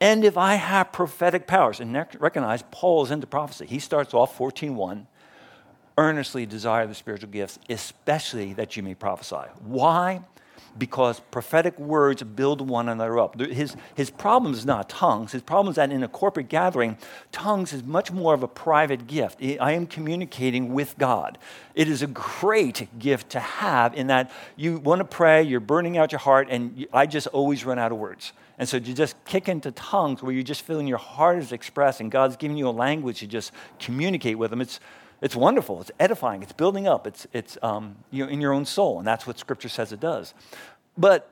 And 0.00 0.24
if 0.24 0.38
I 0.38 0.54
have 0.54 0.90
prophetic 0.90 1.46
powers, 1.46 1.80
and 1.80 1.94
recognize 2.18 2.64
Paul 2.70 3.04
is 3.04 3.10
into 3.10 3.26
prophecy. 3.26 3.66
He 3.66 3.78
starts 3.78 4.14
off 4.14 4.36
14.1, 4.36 5.06
earnestly 5.98 6.46
desire 6.46 6.86
the 6.86 6.94
spiritual 6.94 7.28
gifts, 7.28 7.58
especially 7.68 8.54
that 8.54 8.74
you 8.76 8.82
may 8.82 8.94
prophesy. 8.94 9.48
Why? 9.60 10.22
Because 10.78 11.20
prophetic 11.30 11.78
words 11.78 12.22
build 12.22 12.66
one 12.66 12.88
another 12.88 13.18
up. 13.18 13.38
His, 13.38 13.76
his 13.94 14.10
problem 14.10 14.54
is 14.54 14.64
not 14.64 14.88
tongues. 14.88 15.32
His 15.32 15.42
problem 15.42 15.70
is 15.70 15.76
that 15.76 15.90
in 15.90 16.02
a 16.02 16.08
corporate 16.08 16.48
gathering, 16.48 16.96
tongues 17.30 17.72
is 17.72 17.82
much 17.82 18.10
more 18.10 18.34
of 18.34 18.42
a 18.42 18.48
private 18.48 19.06
gift. 19.06 19.38
I 19.42 19.72
am 19.72 19.86
communicating 19.86 20.72
with 20.72 20.96
God. 20.98 21.38
It 21.74 21.88
is 21.88 22.02
a 22.02 22.06
great 22.06 22.98
gift 22.98 23.30
to 23.30 23.40
have 23.40 23.94
in 23.94 24.06
that 24.08 24.30
you 24.56 24.78
want 24.78 25.00
to 25.00 25.04
pray, 25.04 25.42
you're 25.42 25.60
burning 25.60 25.98
out 25.98 26.12
your 26.12 26.18
heart, 26.18 26.48
and 26.50 26.86
I 26.92 27.06
just 27.06 27.26
always 27.28 27.64
run 27.64 27.78
out 27.78 27.92
of 27.92 27.98
words. 27.98 28.32
And 28.58 28.68
so 28.68 28.76
you 28.76 28.94
just 28.94 29.16
kick 29.24 29.48
into 29.48 29.72
tongues 29.72 30.22
where 30.22 30.32
you're 30.32 30.42
just 30.42 30.62
feeling 30.62 30.86
your 30.86 30.98
heart 30.98 31.38
is 31.38 31.52
expressed 31.52 32.00
and 32.00 32.10
God's 32.10 32.36
giving 32.36 32.56
you 32.56 32.68
a 32.68 32.70
language 32.70 33.20
to 33.20 33.26
just 33.26 33.52
communicate 33.78 34.38
with 34.38 34.52
Him. 34.52 34.60
It's, 34.60 34.78
it's 35.22 35.36
wonderful. 35.36 35.80
It's 35.80 35.92
edifying. 36.00 36.42
It's 36.42 36.52
building 36.52 36.88
up. 36.88 37.06
It's, 37.06 37.28
it's 37.32 37.56
um, 37.62 37.96
you 38.10 38.26
know, 38.26 38.30
in 38.30 38.40
your 38.40 38.52
own 38.52 38.66
soul. 38.66 38.98
And 38.98 39.06
that's 39.06 39.24
what 39.24 39.38
Scripture 39.38 39.68
says 39.68 39.92
it 39.92 40.00
does. 40.00 40.34
But 40.98 41.30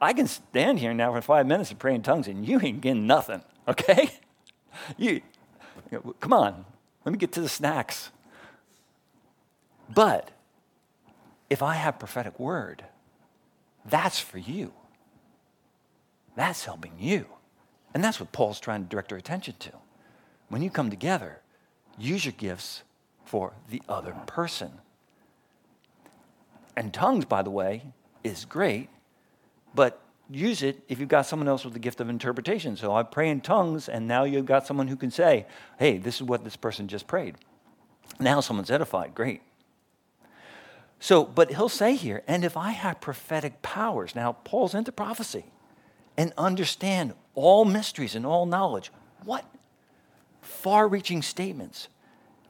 I 0.00 0.12
can 0.12 0.28
stand 0.28 0.78
here 0.78 0.94
now 0.94 1.12
for 1.12 1.20
five 1.20 1.44
minutes 1.44 1.70
and 1.70 1.78
pray 1.78 1.94
in 1.94 2.02
tongues, 2.02 2.28
and 2.28 2.46
you 2.46 2.60
ain't 2.62 2.80
getting 2.80 3.06
nothing, 3.06 3.42
okay? 3.68 4.10
You, 4.96 5.22
come 6.20 6.32
on, 6.32 6.64
let 7.04 7.12
me 7.12 7.18
get 7.18 7.32
to 7.32 7.40
the 7.40 7.48
snacks. 7.48 8.10
But 9.92 10.30
if 11.50 11.62
I 11.62 11.74
have 11.74 11.98
prophetic 11.98 12.38
word, 12.38 12.84
that's 13.84 14.20
for 14.20 14.38
you. 14.38 14.72
That's 16.36 16.64
helping 16.64 16.92
you. 16.98 17.26
And 17.92 18.04
that's 18.04 18.20
what 18.20 18.30
Paul's 18.30 18.60
trying 18.60 18.82
to 18.82 18.88
direct 18.88 19.10
our 19.10 19.18
attention 19.18 19.54
to. 19.60 19.72
When 20.48 20.62
you 20.62 20.70
come 20.70 20.90
together, 20.90 21.40
use 21.98 22.24
your 22.24 22.32
gifts 22.32 22.82
for 23.26 23.52
the 23.68 23.82
other 23.88 24.16
person. 24.26 24.72
And 26.76 26.94
tongues, 26.94 27.24
by 27.26 27.42
the 27.42 27.50
way, 27.50 27.82
is 28.24 28.44
great, 28.44 28.88
but 29.74 30.00
use 30.30 30.62
it 30.62 30.82
if 30.88 30.98
you've 30.98 31.08
got 31.08 31.26
someone 31.26 31.48
else 31.48 31.64
with 31.64 31.74
the 31.74 31.78
gift 31.78 32.00
of 32.00 32.08
interpretation. 32.08 32.76
So 32.76 32.94
I 32.94 33.02
pray 33.02 33.28
in 33.28 33.40
tongues, 33.40 33.88
and 33.88 34.08
now 34.08 34.24
you've 34.24 34.46
got 34.46 34.66
someone 34.66 34.88
who 34.88 34.96
can 34.96 35.10
say, 35.10 35.46
hey, 35.78 35.98
this 35.98 36.16
is 36.16 36.22
what 36.22 36.44
this 36.44 36.56
person 36.56 36.88
just 36.88 37.06
prayed. 37.06 37.36
Now 38.18 38.40
someone's 38.40 38.70
edified. 38.70 39.14
Great. 39.14 39.42
So, 40.98 41.24
but 41.24 41.50
he'll 41.50 41.68
say 41.68 41.94
here, 41.94 42.22
and 42.26 42.44
if 42.44 42.56
I 42.56 42.70
have 42.70 43.00
prophetic 43.00 43.60
powers, 43.60 44.14
now 44.14 44.32
Paul's 44.32 44.74
into 44.74 44.92
prophecy 44.92 45.44
and 46.16 46.32
understand 46.38 47.12
all 47.34 47.64
mysteries 47.64 48.14
and 48.14 48.24
all 48.24 48.46
knowledge. 48.46 48.90
What 49.24 49.44
far 50.40 50.88
reaching 50.88 51.22
statements. 51.22 51.88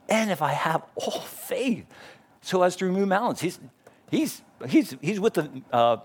And 0.09 0.31
if 0.31 0.43
I 0.43 0.53
have 0.53 0.83
all 0.95 1.21
faith 1.21 1.87
so 2.41 2.63
as 2.63 2.77
to 2.77 2.87
remove 2.87 3.09
mountains, 3.09 3.41
he's, 3.41 3.61
he's, 4.11 4.43
he's, 4.69 4.97
he's 5.01 5.21
with 5.21 5.35
the 5.35 5.51
uh, 5.73 5.99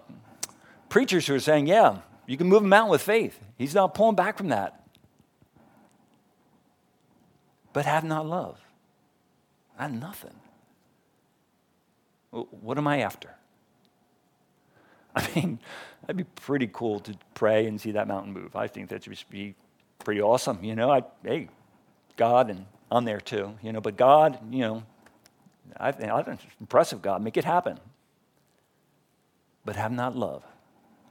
preachers 0.89 1.27
who 1.27 1.35
are 1.35 1.39
saying, 1.39 1.67
yeah, 1.67 1.99
you 2.25 2.37
can 2.37 2.47
move 2.47 2.63
a 2.63 2.67
mountain 2.67 2.91
with 2.91 3.01
faith. 3.01 3.39
He's 3.57 3.75
not 3.75 3.93
pulling 3.93 4.15
back 4.15 4.37
from 4.37 4.49
that. 4.49 4.83
But 7.73 7.85
have 7.85 8.03
not 8.03 8.25
love. 8.25 8.59
I 9.77 9.83
have 9.83 9.93
nothing. 9.93 10.35
What 12.31 12.77
am 12.77 12.87
I 12.87 13.01
after? 13.01 13.29
I 15.15 15.27
mean, 15.35 15.59
that'd 16.01 16.17
be 16.17 16.23
pretty 16.23 16.69
cool 16.71 16.99
to 17.01 17.15
pray 17.33 17.67
and 17.67 17.79
see 17.79 17.91
that 17.91 18.07
mountain 18.07 18.33
move. 18.33 18.55
I 18.55 18.67
think 18.67 18.89
that 18.89 19.03
should 19.03 19.15
be 19.29 19.55
pretty 19.99 20.21
awesome. 20.21 20.63
You 20.63 20.75
know, 20.75 20.91
I, 20.91 21.03
hey, 21.23 21.49
God, 22.15 22.49
and 22.49 22.65
I'm 22.91 23.05
there 23.05 23.21
too, 23.21 23.57
you 23.63 23.71
know, 23.71 23.79
but 23.79 23.95
God, 23.95 24.37
you 24.53 24.59
know, 24.59 24.83
I 25.77 25.93
think, 25.93 26.11
I 26.11 26.21
think 26.21 26.41
impressive 26.59 27.01
God, 27.01 27.23
make 27.23 27.37
it 27.37 27.45
happen. 27.45 27.79
But 29.63 29.77
have 29.77 29.91
not 29.91 30.15
love. 30.15 30.43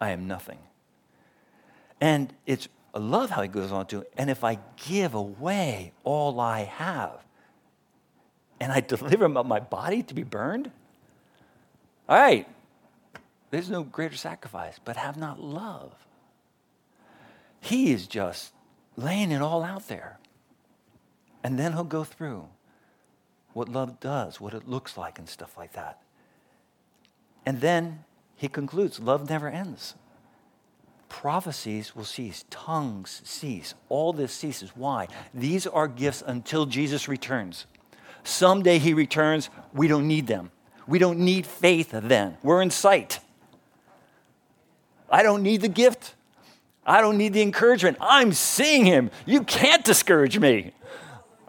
I 0.01 0.11
am 0.11 0.27
nothing. 0.27 0.59
And 2.01 2.33
it's, 2.47 2.69
I 2.95 2.99
love 2.99 3.31
how 3.31 3.43
he 3.43 3.49
goes 3.49 3.73
on 3.73 3.87
to, 3.87 4.05
and 4.17 4.29
if 4.29 4.45
I 4.45 4.59
give 4.87 5.15
away 5.15 5.93
all 6.05 6.39
I 6.39 6.65
have, 6.65 7.19
and 8.61 8.71
I 8.71 8.81
deliver 8.87 9.29
my 9.29 9.61
body 9.61 10.03
to 10.03 10.15
be 10.15 10.23
burned, 10.23 10.71
all 12.09 12.19
right, 12.19 12.47
there's 13.51 13.71
no 13.71 13.83
greater 13.83 14.17
sacrifice, 14.17 14.79
but 14.85 14.97
have 14.97 15.17
not 15.17 15.41
love. 15.41 15.93
He 17.61 17.93
is 17.93 18.07
just 18.07 18.53
laying 18.97 19.33
it 19.33 19.43
all 19.43 19.63
out 19.63 19.89
there. 19.89 20.20
And 21.43 21.59
then 21.59 21.73
he'll 21.73 21.85
go 21.85 22.05
through 22.05 22.49
what 23.53 23.69
love 23.69 24.01
does, 24.01 24.41
what 24.41 24.55
it 24.55 24.69
looks 24.69 24.97
like, 24.97 25.19
and 25.19 25.29
stuff 25.29 25.57
like 25.57 25.73
that. 25.73 26.01
And 27.47 27.61
then 27.61 28.05
he 28.37 28.49
concludes 28.49 29.01
love 29.01 29.29
never 29.29 29.49
ends. 29.49 29.95
Prophecies 31.09 31.97
will 31.97 32.05
cease, 32.05 32.45
tongues 32.51 33.21
cease, 33.25 33.75
all 33.89 34.13
this 34.13 34.33
ceases. 34.33 34.71
Why? 34.77 35.09
These 35.35 35.67
are 35.67 35.89
gifts 35.89 36.23
until 36.25 36.67
Jesus 36.67 37.09
returns. 37.09 37.67
Someday 38.23 38.79
he 38.79 38.95
returns, 38.95 39.51
we 39.73 39.89
don't 39.89 40.07
need 40.07 40.27
them. 40.29 40.53
We 40.87 40.99
don't 40.99 41.19
need 41.19 41.47
faith 41.47 41.91
then. 41.93 42.37
We're 42.43 42.63
in 42.63 42.71
sight. 42.71 43.21
I 45.11 45.23
don't 45.23 45.43
need 45.43 45.63
the 45.63 45.69
gift. 45.69 46.15
I 46.87 47.01
don't 47.01 47.19
need 47.19 47.33
the 47.33 47.43
encouragement. 47.43 47.99
I'm 48.01 48.33
seeing 48.33 48.85
him. 48.85 49.11
You 49.27 49.43
can't 49.43 49.85
discourage 49.85 50.39
me. 50.39 50.73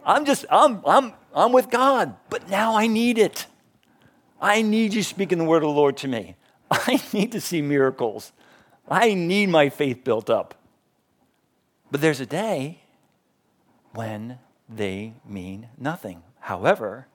I'm 0.04 0.24
just, 0.24 0.44
I'm, 0.50 0.82
I'm, 0.86 1.12
I'm 1.34 1.52
with 1.52 1.70
God, 1.70 2.16
but 2.30 2.48
now 2.48 2.76
I 2.76 2.86
need 2.86 3.18
it. 3.18 3.46
I 4.40 4.62
need 4.62 4.94
you 4.94 5.02
speaking 5.02 5.38
the 5.38 5.44
word 5.44 5.62
of 5.62 5.68
the 5.68 5.74
Lord 5.74 5.96
to 5.98 6.08
me. 6.08 6.36
I 6.70 7.00
need 7.12 7.32
to 7.32 7.40
see 7.40 7.62
miracles. 7.62 8.32
I 8.88 9.14
need 9.14 9.48
my 9.48 9.68
faith 9.68 10.02
built 10.04 10.28
up. 10.28 10.54
But 11.90 12.00
there's 12.00 12.20
a 12.20 12.26
day 12.26 12.80
when 13.92 14.38
they 14.68 15.14
mean 15.24 15.68
nothing. 15.78 16.22
However, 16.40 17.06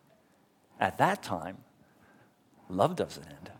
at 0.79 0.97
that 0.99 1.23
time, 1.23 1.57
love 2.69 2.95
doesn't 2.95 3.25
end. 3.25 3.51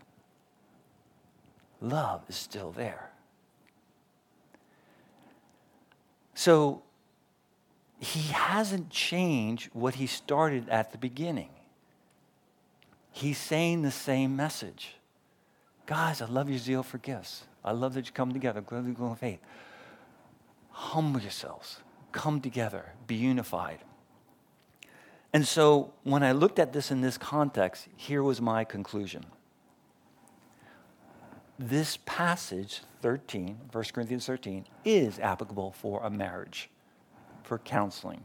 Love 1.80 2.22
is 2.28 2.36
still 2.36 2.72
there. 2.72 3.10
So 6.34 6.82
he 7.98 8.32
hasn't 8.32 8.90
changed 8.90 9.70
what 9.72 9.96
he 9.96 10.06
started 10.06 10.68
at 10.68 10.92
the 10.92 10.98
beginning. 10.98 11.50
He's 13.10 13.38
saying 13.38 13.82
the 13.82 13.90
same 13.90 14.36
message. 14.36 14.94
Guys, 15.86 16.22
I 16.22 16.26
love 16.26 16.48
your 16.48 16.58
zeal 16.58 16.82
for 16.82 16.98
gifts. 16.98 17.44
I 17.64 17.72
love 17.72 17.94
that 17.94 18.06
you 18.06 18.12
come 18.12 18.32
together, 18.32 18.60
gladly 18.60 18.92
go 18.92 19.08
in 19.08 19.16
faith. 19.16 19.40
Humble 20.70 21.20
yourselves, 21.20 21.80
come 22.12 22.40
together, 22.40 22.92
be 23.06 23.16
unified. 23.16 23.80
And 25.32 25.46
so 25.46 25.92
when 26.04 26.22
I 26.22 26.32
looked 26.32 26.58
at 26.58 26.72
this 26.72 26.90
in 26.90 27.00
this 27.00 27.18
context, 27.18 27.88
here 27.96 28.22
was 28.22 28.40
my 28.40 28.64
conclusion. 28.64 29.24
This 31.58 31.98
passage, 32.06 32.82
13, 33.02 33.58
1 33.72 33.84
Corinthians 33.92 34.26
13, 34.26 34.64
is 34.84 35.18
applicable 35.18 35.72
for 35.72 36.04
a 36.04 36.10
marriage, 36.10 36.70
for 37.48 37.58
counseling, 37.58 38.24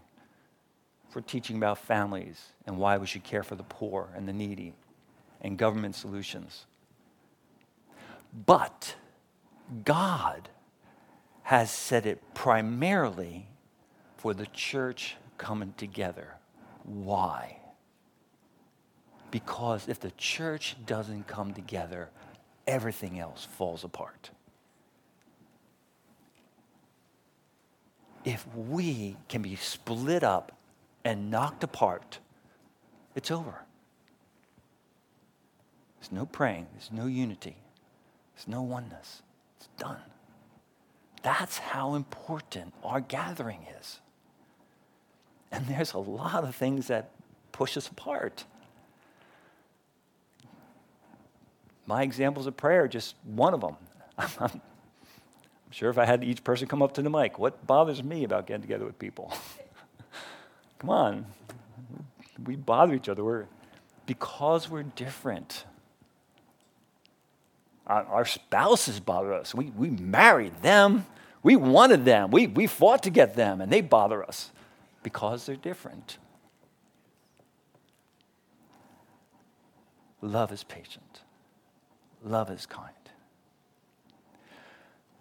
for 1.10 1.22
teaching 1.22 1.56
about 1.56 1.78
families 1.78 2.50
and 2.68 2.78
why 2.78 2.98
we 2.98 3.08
should 3.08 3.24
care 3.24 3.42
for 3.42 3.56
the 3.56 3.64
poor 3.64 4.10
and 4.16 4.28
the 4.28 4.34
needy, 4.34 4.74
and 5.40 5.58
government 5.58 5.96
solutions. 5.96 6.66
But 8.46 8.96
God 9.86 10.50
has 11.44 11.72
said 11.72 12.06
it 12.06 12.22
primarily 12.34 13.48
for 14.18 14.34
the 14.34 14.48
church 14.48 15.16
coming 15.38 15.74
together. 15.78 16.36
Why? 16.84 17.60
Because 19.32 19.88
if 19.88 20.02
the 20.02 20.12
church 20.12 20.76
doesn't 20.86 21.28
come 21.28 21.54
together, 21.54 22.10
everything 22.68 23.20
else 23.20 23.46
falls 23.46 23.86
apart. 23.86 24.32
If 28.26 28.48
we 28.56 29.18
can 29.28 29.42
be 29.42 29.56
split 29.56 30.24
up 30.24 30.52
and 31.04 31.30
knocked 31.30 31.64
apart, 31.64 32.20
it's 33.16 33.32
over. 33.32 33.64
There's 36.00 36.12
no 36.12 36.26
praying, 36.26 36.68
there's 36.74 36.92
no 36.92 37.06
unity, 37.06 37.58
there's 38.36 38.48
no 38.48 38.62
oneness. 38.62 39.22
It's 39.58 39.68
done. 39.78 39.98
That's 41.22 41.58
how 41.58 41.96
important 41.96 42.74
our 42.84 43.00
gathering 43.00 43.66
is. 43.80 44.00
And 45.52 45.68
there's 45.68 45.94
a 45.94 46.00
lot 46.00 46.44
of 46.44 46.56
things 46.56 46.88
that 46.88 47.12
push 47.52 47.78
us 47.78 47.88
apart. 47.88 48.44
My 51.86 52.04
examples 52.04 52.48
of 52.48 52.58
prayer, 52.58 52.88
just 52.88 53.16
one 53.24 53.54
of 53.54 53.62
them. 53.62 54.62
Sure 55.74 55.90
if 55.90 55.98
I 55.98 56.06
had 56.06 56.24
each 56.24 56.44
person 56.44 56.68
come 56.68 56.84
up 56.84 56.94
to 56.94 57.02
the 57.02 57.10
mic, 57.10 57.40
what 57.40 57.66
bothers 57.66 58.04
me 58.04 58.24
about 58.24 58.46
getting 58.46 58.62
together 58.62 58.86
with 58.86 59.00
people? 59.00 59.34
come 60.78 60.92
on. 60.92 61.26
We 62.46 62.56
bother 62.56 62.94
each 62.94 63.10
other. 63.10 63.24
We're, 63.24 63.46
because 64.06 64.70
we're 64.70 64.84
different. 64.84 65.66
Our, 67.88 68.04
our 68.06 68.26
spouses 68.26 69.00
bother 69.00 69.34
us. 69.34 69.56
We, 69.56 69.72
we 69.72 69.90
married 69.90 70.62
them. 70.62 71.08
We 71.42 71.56
wanted 71.56 72.06
them. 72.06 72.30
We, 72.30 72.46
we 72.46 72.68
fought 72.68 73.02
to 73.04 73.10
get 73.10 73.36
them, 73.36 73.60
and 73.60 73.72
they 73.72 73.82
bother 73.82 74.24
us 74.24 74.52
because 75.02 75.48
they're 75.48 75.56
different. 75.56 76.20
Love 80.22 80.52
is 80.52 80.64
patient, 80.64 81.22
love 82.24 82.52
is 82.52 82.68
kind. 82.68 82.94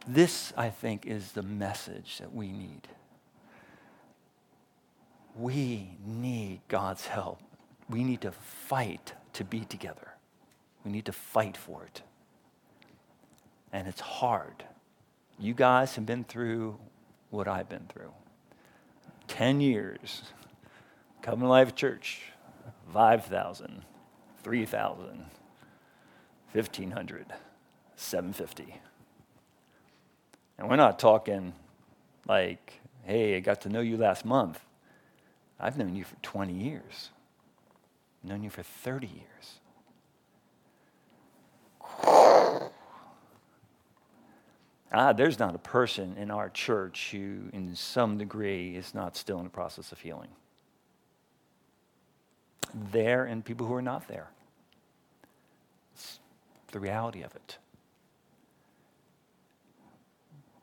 This, 0.06 0.52
I 0.56 0.70
think, 0.70 1.06
is 1.06 1.32
the 1.32 1.42
message 1.42 2.18
that 2.18 2.34
we 2.34 2.50
need. 2.50 2.88
We 5.36 5.96
need 6.04 6.60
God's 6.68 7.06
help. 7.06 7.40
We 7.88 8.04
need 8.04 8.20
to 8.22 8.32
fight 8.32 9.14
to 9.34 9.44
be 9.44 9.60
together. 9.60 10.14
We 10.84 10.90
need 10.90 11.06
to 11.06 11.12
fight 11.12 11.56
for 11.56 11.84
it. 11.84 12.02
And 13.72 13.86
it's 13.86 14.00
hard. 14.00 14.64
You 15.38 15.54
guys 15.54 15.94
have 15.94 16.04
been 16.04 16.24
through 16.24 16.78
what 17.30 17.48
I've 17.48 17.68
been 17.68 17.86
through. 17.88 18.12
10 19.28 19.60
years. 19.60 20.22
Covenant 21.22 21.50
Life 21.50 21.74
Church, 21.74 22.22
5,000, 22.92 23.84
3,000, 24.42 25.06
1,500, 26.52 27.26
750. 27.96 28.80
And 30.62 30.70
we're 30.70 30.76
not 30.76 31.00
talking 31.00 31.52
like, 32.28 32.74
hey, 33.02 33.36
I 33.36 33.40
got 33.40 33.62
to 33.62 33.68
know 33.68 33.80
you 33.80 33.96
last 33.96 34.24
month. 34.24 34.60
I've 35.58 35.76
known 35.76 35.96
you 35.96 36.04
for 36.04 36.14
20 36.22 36.52
years, 36.52 37.10
I've 38.22 38.30
known 38.30 38.44
you 38.44 38.50
for 38.50 38.62
30 38.62 39.08
years. 39.08 39.58
ah, 44.92 45.12
there's 45.12 45.40
not 45.40 45.56
a 45.56 45.58
person 45.58 46.16
in 46.16 46.30
our 46.30 46.48
church 46.48 47.08
who, 47.10 47.48
in 47.52 47.74
some 47.74 48.16
degree, 48.16 48.76
is 48.76 48.94
not 48.94 49.16
still 49.16 49.38
in 49.38 49.44
the 49.44 49.50
process 49.50 49.90
of 49.90 49.98
healing. 49.98 50.30
There 52.72 53.24
and 53.24 53.44
people 53.44 53.66
who 53.66 53.74
are 53.74 53.82
not 53.82 54.06
there. 54.06 54.28
It's 55.96 56.20
the 56.70 56.78
reality 56.78 57.22
of 57.22 57.34
it. 57.34 57.58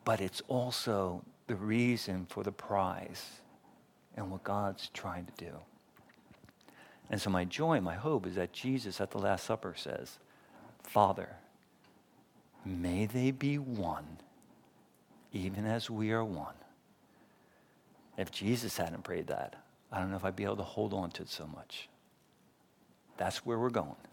But 0.10 0.22
it's 0.22 0.42
also 0.48 1.22
the 1.46 1.54
reason 1.54 2.26
for 2.28 2.42
the 2.42 2.52
prize 2.52 3.24
and 4.18 4.32
what 4.32 4.44
God's 4.44 4.90
trying 4.92 5.28
to 5.28 5.46
do. 5.46 5.52
And 7.12 7.22
so, 7.22 7.30
my 7.30 7.46
joy, 7.46 7.80
my 7.80 7.94
hope 7.94 8.26
is 8.26 8.34
that 8.34 8.52
Jesus 8.52 9.00
at 9.00 9.12
the 9.12 9.20
Last 9.20 9.46
Supper 9.46 9.76
says, 9.78 10.18
Father, 10.82 11.36
May 12.66 13.06
they 13.06 13.30
be 13.30 13.60
one, 13.60 14.18
even 15.32 15.68
as 15.68 15.92
we 15.92 16.12
are 16.12 16.26
one. 16.26 16.56
If 18.18 18.32
Jesus 18.32 18.78
hadn't 18.78 19.04
prayed 19.04 19.28
that, 19.28 19.58
I 19.92 20.00
don't 20.00 20.10
know 20.10 20.18
if 20.18 20.26
I'd 20.26 20.36
be 20.36 20.44
able 20.44 20.58
to 20.58 20.64
hold 20.64 20.92
on 20.92 21.12
to 21.12 21.22
it 21.22 21.30
so 21.30 21.46
much. 21.46 21.88
That's 23.18 23.46
where 23.46 23.60
we're 23.60 23.70
going. 23.70 24.08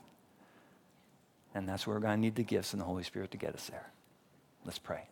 And 1.55 1.67
that's 1.67 1.87
where 1.87 1.97
we're 1.97 2.03
going 2.03 2.17
to 2.17 2.21
need 2.21 2.35
the 2.35 2.43
gifts 2.43 2.75
and 2.75 2.83
the 2.83 2.87
Holy 2.87 3.03
Spirit 3.03 3.31
to 3.31 3.39
get 3.39 3.55
us 3.55 3.71
there. 3.71 3.89
Let's 4.67 4.79
pray. 4.79 5.09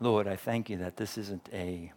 Lord, 0.00 0.28
I 0.28 0.36
thank 0.36 0.70
you 0.70 0.76
that 0.78 0.96
this 0.96 1.18
isn't 1.18 1.48
a 1.52 1.92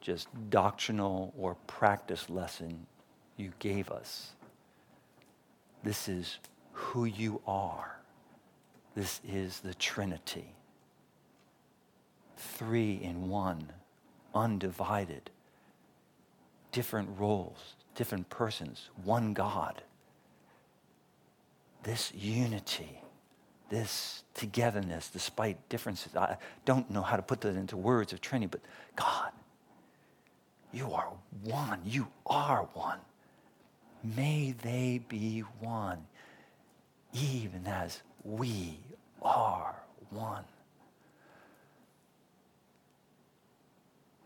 just 0.00 0.28
doctrinal 0.50 1.32
or 1.36 1.56
practice 1.66 2.28
lesson 2.28 2.86
you 3.36 3.52
gave 3.58 3.90
us. 3.90 4.32
This 5.82 6.08
is 6.08 6.38
who 6.72 7.04
you 7.06 7.40
are. 7.46 7.98
This 8.94 9.20
is 9.26 9.60
the 9.60 9.74
Trinity. 9.74 10.54
Three 12.36 13.00
in 13.02 13.28
one, 13.28 13.72
undivided, 14.34 15.30
different 16.72 17.08
roles, 17.18 17.74
different 17.94 18.28
persons, 18.28 18.90
one 19.02 19.32
God. 19.32 19.82
This 21.82 22.12
unity, 22.14 23.00
this 23.68 24.22
togetherness, 24.34 25.08
despite 25.08 25.68
differences. 25.68 26.14
I 26.16 26.36
don't 26.64 26.90
know 26.90 27.02
how 27.02 27.16
to 27.16 27.22
put 27.22 27.40
that 27.42 27.56
into 27.56 27.76
words 27.76 28.12
of 28.12 28.20
Trinity, 28.20 28.48
but 28.50 28.60
God, 28.94 29.32
you 30.72 30.92
are 30.92 31.08
one. 31.44 31.80
You 31.84 32.06
are 32.26 32.68
one. 32.74 32.98
May 34.04 34.54
they 34.62 35.00
be 35.08 35.40
one, 35.60 36.06
even 37.12 37.66
as 37.66 38.02
we 38.22 38.78
are 39.22 39.74
one. 40.10 40.44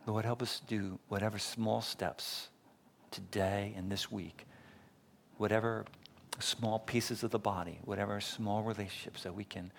Lord, 0.06 0.24
help 0.24 0.42
us 0.42 0.60
do 0.66 0.98
whatever 1.08 1.38
small 1.38 1.80
steps 1.80 2.48
today 3.10 3.74
and 3.76 3.90
this 3.90 4.10
week, 4.10 4.46
whatever 5.36 5.84
small 6.40 6.78
pieces 6.78 7.22
of 7.22 7.30
the 7.30 7.38
body, 7.38 7.78
whatever 7.84 8.20
small 8.20 8.62
relationships 8.62 9.22
that 9.22 9.34
we 9.34 9.44
can 9.44 9.72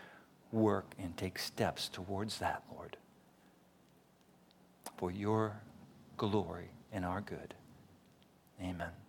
work 0.51 0.93
and 0.99 1.15
take 1.17 1.39
steps 1.39 1.89
towards 1.89 2.39
that, 2.39 2.63
Lord, 2.73 2.97
for 4.97 5.11
your 5.11 5.61
glory 6.17 6.69
and 6.91 7.05
our 7.05 7.21
good. 7.21 7.53
Amen. 8.61 9.00